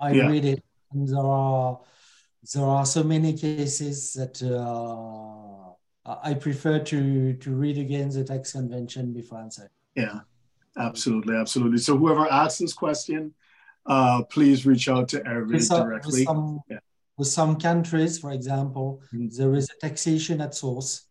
[0.00, 0.26] I yeah.
[0.26, 1.80] read it, and there are
[2.54, 5.72] there are so many cases that uh,
[6.06, 9.70] I prefer to to read again the tax convention before answering.
[9.94, 10.20] Yeah,
[10.78, 11.78] absolutely, absolutely.
[11.78, 13.34] So whoever asks this question,
[13.86, 16.20] uh, please reach out to Hervé directly.
[16.20, 16.78] With some, yeah.
[17.16, 19.28] with some, countries, for example, mm-hmm.
[19.36, 21.06] there is a taxation at source.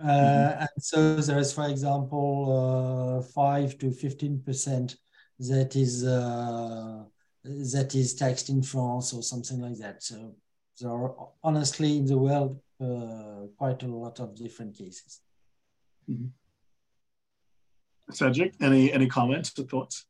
[0.00, 0.60] Uh, mm-hmm.
[0.60, 4.96] And so there is, for example, uh, 5 to 15%
[5.40, 7.02] that is, uh,
[7.44, 10.02] that is taxed in France or something like that.
[10.02, 10.34] So
[10.80, 15.20] there are honestly in the world uh, quite a lot of different cases.
[16.08, 16.26] Mm-hmm.
[18.12, 20.06] Cedric, any any comments or thoughts?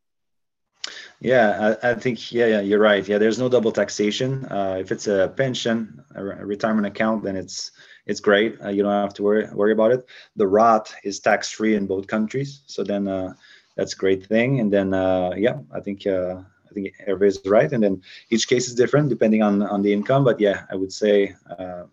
[1.20, 3.06] Yeah, I, I, think yeah, yeah, you're right.
[3.06, 4.44] Yeah, there's no double taxation.
[4.46, 7.70] Uh, if it's a pension, a, a, retirement account, then it's
[8.06, 8.60] it's great.
[8.60, 10.04] Uh, you don't have to worry worry about it.
[10.34, 13.34] The Roth is tax free in both countries, so then uh,
[13.76, 14.58] that's a great thing.
[14.58, 16.40] And then uh, yeah, I think uh,
[16.72, 17.70] I think everybody's right.
[17.70, 20.24] And then each case is different depending on on the income.
[20.24, 21.84] But yeah, I would say uh,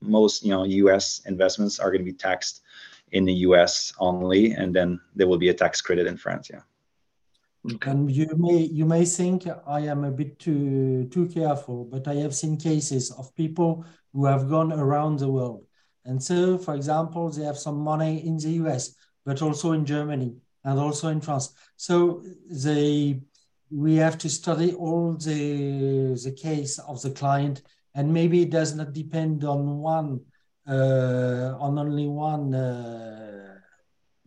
[0.00, 1.22] most you know U.S.
[1.26, 2.62] investments are going to be taxed
[3.10, 3.92] in the U.S.
[3.98, 6.48] only, and then there will be a tax credit in France.
[6.52, 6.62] Yeah.
[7.74, 7.90] Okay.
[7.90, 12.14] And you may you may think I am a bit too too careful, but I
[12.22, 15.66] have seen cases of people who have gone around the world.
[16.04, 18.94] And so, for example, they have some money in the US,
[19.24, 21.54] but also in Germany and also in France.
[21.76, 23.20] So they
[23.74, 27.62] we have to study all the the case of the client,
[27.94, 30.20] and maybe it does not depend on one
[30.68, 33.58] uh, on only one uh,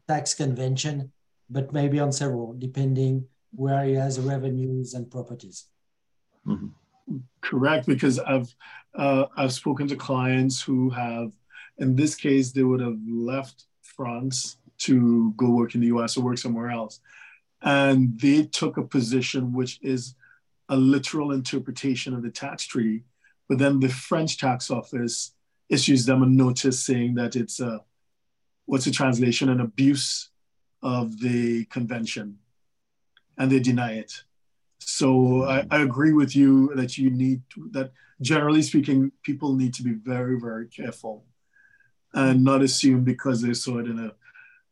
[0.07, 1.11] tax convention
[1.49, 5.65] but maybe on several, depending where he has revenues and properties.
[6.45, 7.17] Mm-hmm.
[7.41, 8.53] Correct, because I've
[8.95, 11.31] uh, I've spoken to clients who have,
[11.77, 16.17] in this case, they would have left France to go work in the U.S.
[16.17, 16.99] or work somewhere else,
[17.61, 20.15] and they took a position which is
[20.69, 23.03] a literal interpretation of the tax treaty,
[23.47, 25.33] but then the French tax office
[25.69, 27.81] issues them a notice saying that it's a
[28.65, 29.49] what's the translation?
[29.49, 30.29] An abuse
[30.83, 32.37] of the convention.
[33.37, 34.23] And they deny it.
[34.79, 35.67] So I, hmm.
[35.71, 37.91] I, agree with you that you need to, that
[38.21, 41.25] generally speaking, people need to be very, very careful
[42.13, 44.13] and not assume because they saw it in a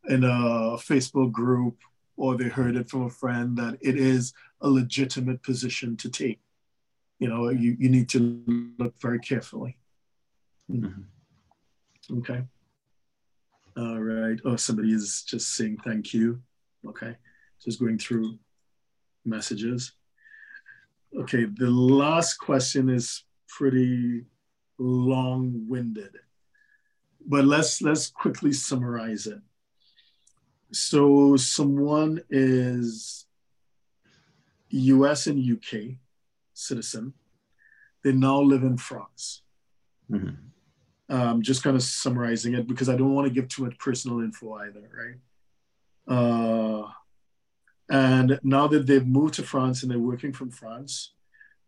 [0.07, 1.77] in a Facebook group
[2.17, 6.39] or they heard it from a friend that it is a legitimate position to take.
[7.19, 9.77] You know, you, you need to look very carefully.
[10.71, 12.17] Mm-hmm.
[12.19, 12.43] Okay.
[13.77, 14.39] All right.
[14.45, 16.41] Oh, somebody is just saying thank you.
[16.87, 17.15] Okay.
[17.63, 18.37] Just going through
[19.25, 19.93] messages.
[21.17, 21.45] Okay.
[21.45, 24.25] The last question is pretty
[24.77, 26.17] long-winded,
[27.25, 29.39] but let's let's quickly summarize it.
[30.71, 33.25] So someone is
[34.69, 35.97] US and UK
[36.53, 37.13] citizen.
[38.03, 39.41] They now live in France.
[40.11, 40.45] Mm-hmm
[41.09, 44.19] um, just kind of summarizing it because I don't want to give too much personal
[44.19, 46.17] info either, right?
[46.17, 46.87] Uh,
[47.89, 51.13] and now that they've moved to France and they're working from France,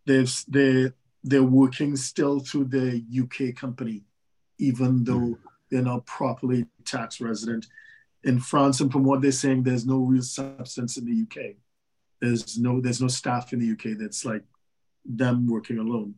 [0.05, 0.91] they've they
[1.23, 4.05] they're working still through the UK company,
[4.57, 5.37] even though mm.
[5.69, 7.67] they're not properly tax resident
[8.27, 8.81] in France.
[8.81, 11.55] And from what they're saying, there's no real substance in the UK.
[12.21, 14.43] There's no there's no staff in the UK that's like
[15.05, 16.15] them working alone.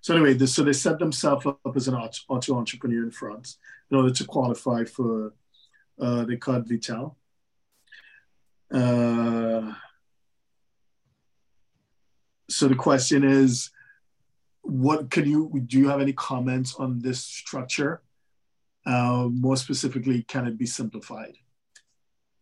[0.00, 3.58] So anyway, this, so they set themselves up as an auto entrepreneur in France
[3.90, 5.34] in order to qualify for
[6.00, 7.16] uh, the carte Vitale.
[8.72, 9.72] Uh,
[12.48, 13.70] so the question is,
[14.62, 15.78] what can you do?
[15.78, 18.02] You have any comments on this structure?
[18.86, 21.34] Uh, more specifically, can it be simplified?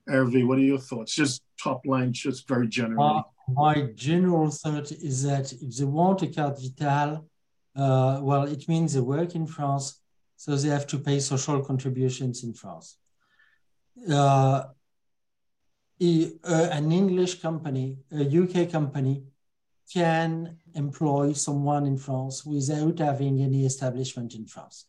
[0.09, 1.15] Hervé, what are your thoughts?
[1.15, 3.03] Just top line, just very generally.
[3.03, 7.27] Uh, my general thought is that if they want a carte vitale,
[7.75, 10.01] uh, well, it means they work in France,
[10.37, 12.99] so they have to pay social contributions in France.
[14.11, 14.65] Uh,
[15.99, 19.23] an English company, a UK company,
[19.93, 24.87] can employ someone in France without having any establishment in France.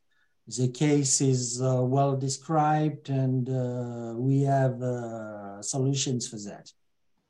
[0.48, 6.72] The case is uh, well described, and uh, we have uh, solutions for that.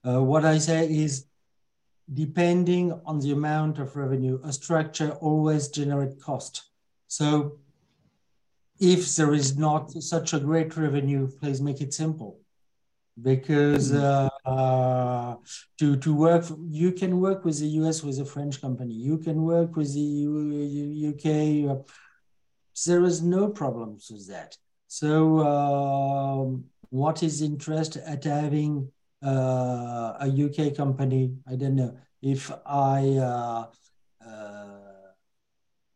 [0.06, 1.26] Uh, what I say is
[2.14, 6.70] depending on the amount of revenue, a structure always generate cost.
[7.08, 7.60] So
[8.80, 12.40] if there is not such a great revenue, please make it simple.
[13.22, 14.28] Because mm-hmm.
[14.46, 15.36] uh, uh,
[15.80, 19.44] to, to work, you can work with the US with a French company, you can
[19.44, 21.86] work with the U, UK.
[22.86, 24.58] There is no problems with that.
[24.88, 28.92] So, um, what is interest at having
[29.26, 31.34] uh, a UK company.
[31.48, 33.66] I don't know if I uh,
[34.26, 35.12] uh,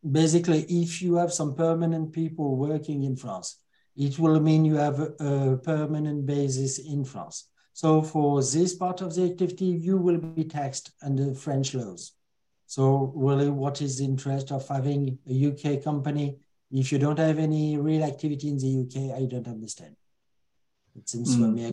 [0.10, 3.60] basically if you have some permanent people working in France,
[3.96, 7.50] it will mean you have a, a permanent basis in France.
[7.74, 12.14] So for this part of the activity, you will be taxed under French laws.
[12.66, 16.40] So really, what is the interest of having a UK company
[16.72, 19.18] if you don't have any real activity in the UK?
[19.18, 19.96] I don't understand.
[20.96, 21.40] It seems mm.
[21.40, 21.72] to me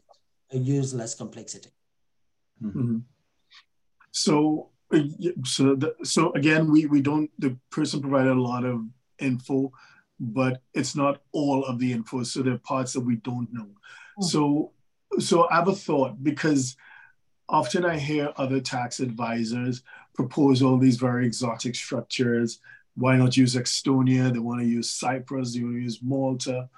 [0.52, 1.70] a useless complexity.
[2.62, 2.98] Mm-hmm.
[4.12, 5.00] So, uh,
[5.44, 7.30] so, the, so again, we we don't.
[7.38, 8.84] The person provided a lot of
[9.18, 9.72] info.
[10.18, 12.22] but it's not all of the info.
[12.22, 13.68] So there are parts that we don't know.
[14.18, 14.24] Mm.
[14.24, 14.72] So,
[15.18, 16.76] so I have a thought because
[17.48, 19.82] often I hear other tax advisors
[20.14, 22.60] propose all these very exotic structures.
[22.96, 24.32] Why not use Estonia?
[24.32, 25.54] They want to use Cyprus.
[25.54, 26.68] They want to use Malta.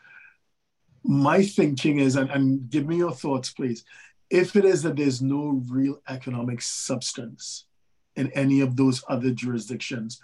[1.04, 3.84] My thinking is, and, and give me your thoughts, please.
[4.28, 7.64] If it is that there's no real economic substance
[8.16, 10.20] in any of those other jurisdictions,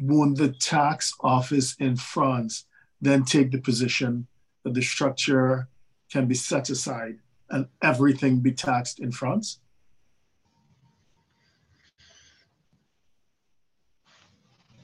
[0.00, 2.66] won't the tax office in France
[3.00, 4.26] then take the position
[4.64, 5.68] that the structure
[6.10, 7.18] can be set aside
[7.48, 9.60] and everything be taxed in France?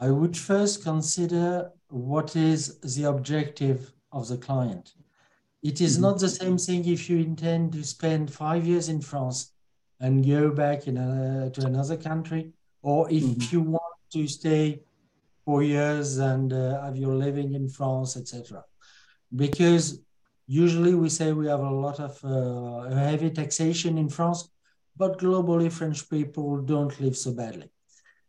[0.01, 4.95] I would first consider what is the objective of the client.
[5.63, 6.03] It is mm-hmm.
[6.03, 9.53] not the same thing if you intend to spend five years in France
[10.01, 13.57] and go back in a, to another country, or if mm-hmm.
[13.57, 14.83] you want to stay
[15.45, 18.65] four years and uh, have your living in France, etc.
[19.35, 20.01] Because
[20.47, 24.49] usually we say we have a lot of uh, heavy taxation in France,
[24.97, 27.69] but globally French people don't live so badly.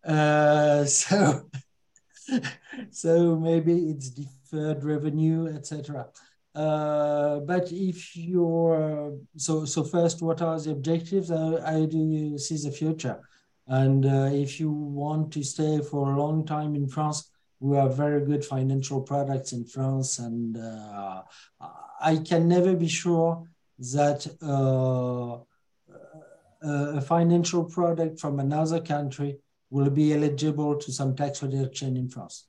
[0.06, 1.50] Uh, so,
[2.92, 6.08] so maybe it's deferred revenue, etc.
[6.56, 11.30] Uh, but if you're so so first, what are the objectives?
[11.30, 13.22] How, how do you see the future?
[13.68, 17.30] And uh, if you want to stay for a long time in France,
[17.60, 21.22] we have very good financial products in France, and uh,
[22.02, 23.44] I can never be sure
[23.78, 25.38] that uh,
[26.62, 29.38] a financial product from another country
[29.70, 32.46] will be eligible to some tax reduction in France.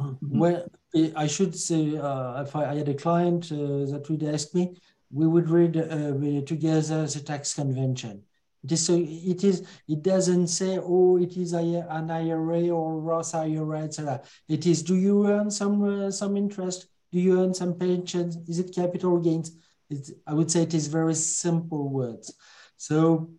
[0.00, 0.38] Mm-hmm.
[0.38, 0.66] Well,
[1.14, 4.76] I should say, uh, if I, had a client uh, that would ask me,
[5.10, 6.12] we would read uh,
[6.44, 8.22] together the tax convention.
[8.64, 8.96] It is so.
[8.98, 9.64] It is.
[9.86, 14.82] It doesn't say, "Oh, it is an IRA or Roth IRA, etc." It is.
[14.82, 16.88] Do you earn some uh, some interest?
[17.12, 18.36] Do you earn some pensions?
[18.48, 19.52] Is it capital gains?
[19.88, 22.34] It's, I would say it is very simple words.
[22.76, 23.30] So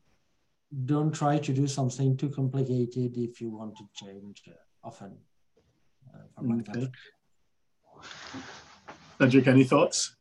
[0.86, 5.18] don't try to do something too complicated if you want to change uh, often.
[6.14, 6.92] Uh, okay.
[9.20, 10.16] Cedric, any thoughts?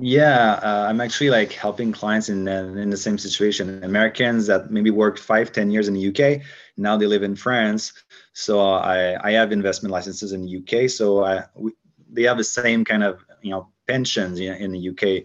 [0.00, 3.84] Yeah, uh, I'm actually like helping clients in in the same situation.
[3.84, 6.42] Americans that maybe worked five, ten years in the UK,
[6.76, 7.92] now they live in France.
[8.32, 10.90] So uh, I I have investment licenses in the UK.
[10.90, 11.70] So I we,
[12.10, 15.24] they have the same kind of you know pensions in the UK.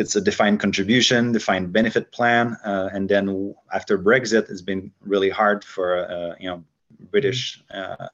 [0.00, 5.28] It's a defined contribution, defined benefit plan, uh, and then after Brexit, it's been really
[5.30, 6.64] hard for uh, you know
[7.10, 8.08] British uh,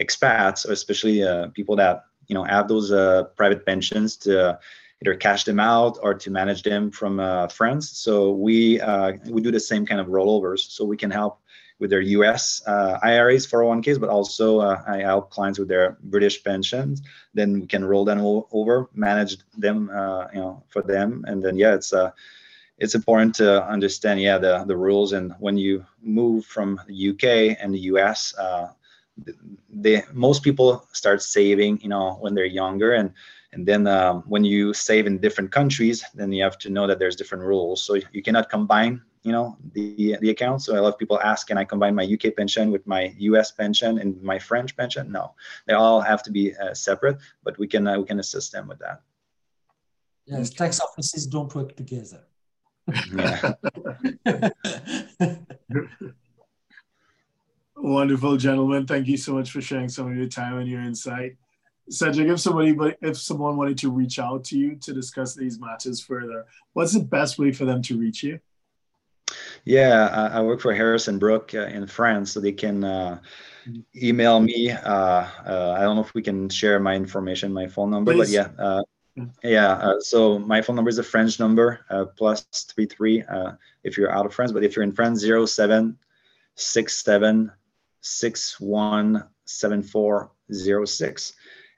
[0.00, 2.90] expats, especially uh, people that you know have those
[3.36, 4.58] private pensions to
[5.02, 7.90] either cash them out or to manage them from uh, France.
[7.90, 11.40] So we uh, we do the same kind of rollovers, so we can help
[11.78, 12.62] with their U.S.
[12.66, 17.02] Uh, IRAs, 401ks, but also uh, I help clients with their British pensions.
[17.34, 21.56] Then we can roll them over, manage them, uh, you know, for them, and then
[21.56, 22.10] yeah, it's uh,
[22.78, 27.56] it's important to understand yeah the the rules and when you move from the UK
[27.60, 28.34] and the US.
[29.70, 33.12] the most people start saving, you know, when they're younger, and
[33.54, 36.98] and then um, when you save in different countries, then you have to know that
[36.98, 37.84] there's different rules.
[37.84, 40.66] So you cannot combine, you know, the the accounts.
[40.66, 43.50] So a lot of people ask, can I combine my UK pension with my US
[43.50, 45.10] pension and my French pension?
[45.10, 45.34] No,
[45.66, 47.16] they all have to be uh, separate.
[47.42, 49.00] But we can uh, we can assist them with that.
[50.26, 52.20] Yes, tax offices don't work together.
[57.76, 58.86] Wonderful, gentlemen.
[58.86, 61.36] Thank you so much for sharing some of your time and your insight.
[61.90, 66.00] Cedric, if somebody, if someone wanted to reach out to you to discuss these matters
[66.00, 68.38] further, what's the best way for them to reach you?
[69.64, 73.18] Yeah, I, I work for Harrison Brook uh, in France, so they can uh,
[73.96, 74.70] email me.
[74.70, 78.34] Uh, uh, I don't know if we can share my information, my phone number, Please.
[78.34, 78.82] but yeah, uh,
[79.42, 79.72] yeah.
[79.72, 81.80] Uh, so my phone number is a French number,
[82.16, 82.44] plus
[82.74, 83.24] three three.
[83.84, 85.96] if you're out of France, but if you're in France, zero seven
[86.56, 87.50] six seven
[88.00, 91.32] six one seven four zero six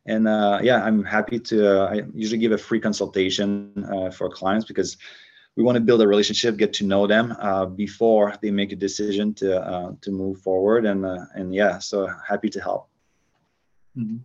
[0.07, 4.29] and uh, yeah i'm happy to uh, i usually give a free consultation uh, for
[4.29, 4.97] clients because
[5.57, 8.77] we want to build a relationship get to know them uh, before they make a
[8.77, 12.89] decision to uh, to move forward and uh, and yeah so happy to help
[13.97, 14.19] mm-hmm.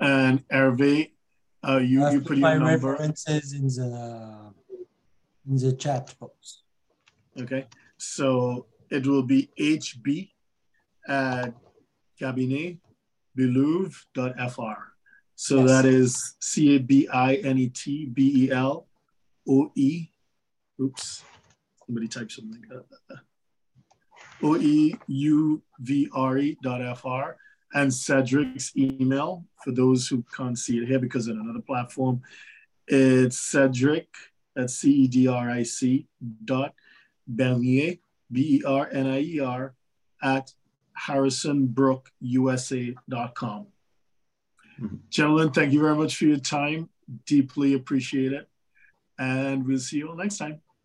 [0.00, 1.10] and hervé
[1.92, 4.52] you you put your number references in the
[5.48, 6.62] in the chat box
[7.40, 10.30] okay so it will be hb
[11.08, 11.52] at
[12.18, 12.78] cabinet
[13.36, 14.94] beloeuvre.fr
[15.36, 15.68] so yes.
[15.68, 18.86] that is C A B I N E T B E L
[19.48, 20.08] O E.
[20.80, 21.24] Oops,
[21.86, 22.62] somebody type something.
[24.42, 27.36] O E U V R E dot F R.
[27.74, 32.22] and Cedric's email for those who can't see it here because on another platform.
[32.86, 34.08] It's Cedric,
[34.56, 36.06] at C E D R I C
[36.44, 36.74] dot
[37.26, 37.96] Bernier,
[38.30, 39.74] B E R N I E R,
[40.22, 40.52] at
[41.06, 43.66] harrisonbrookusa.com.
[44.80, 44.98] Mhm.
[45.08, 46.88] Gentlemen, thank you very much for your time.
[47.26, 48.48] Deeply appreciate it.
[49.18, 50.60] And we'll see you all next time.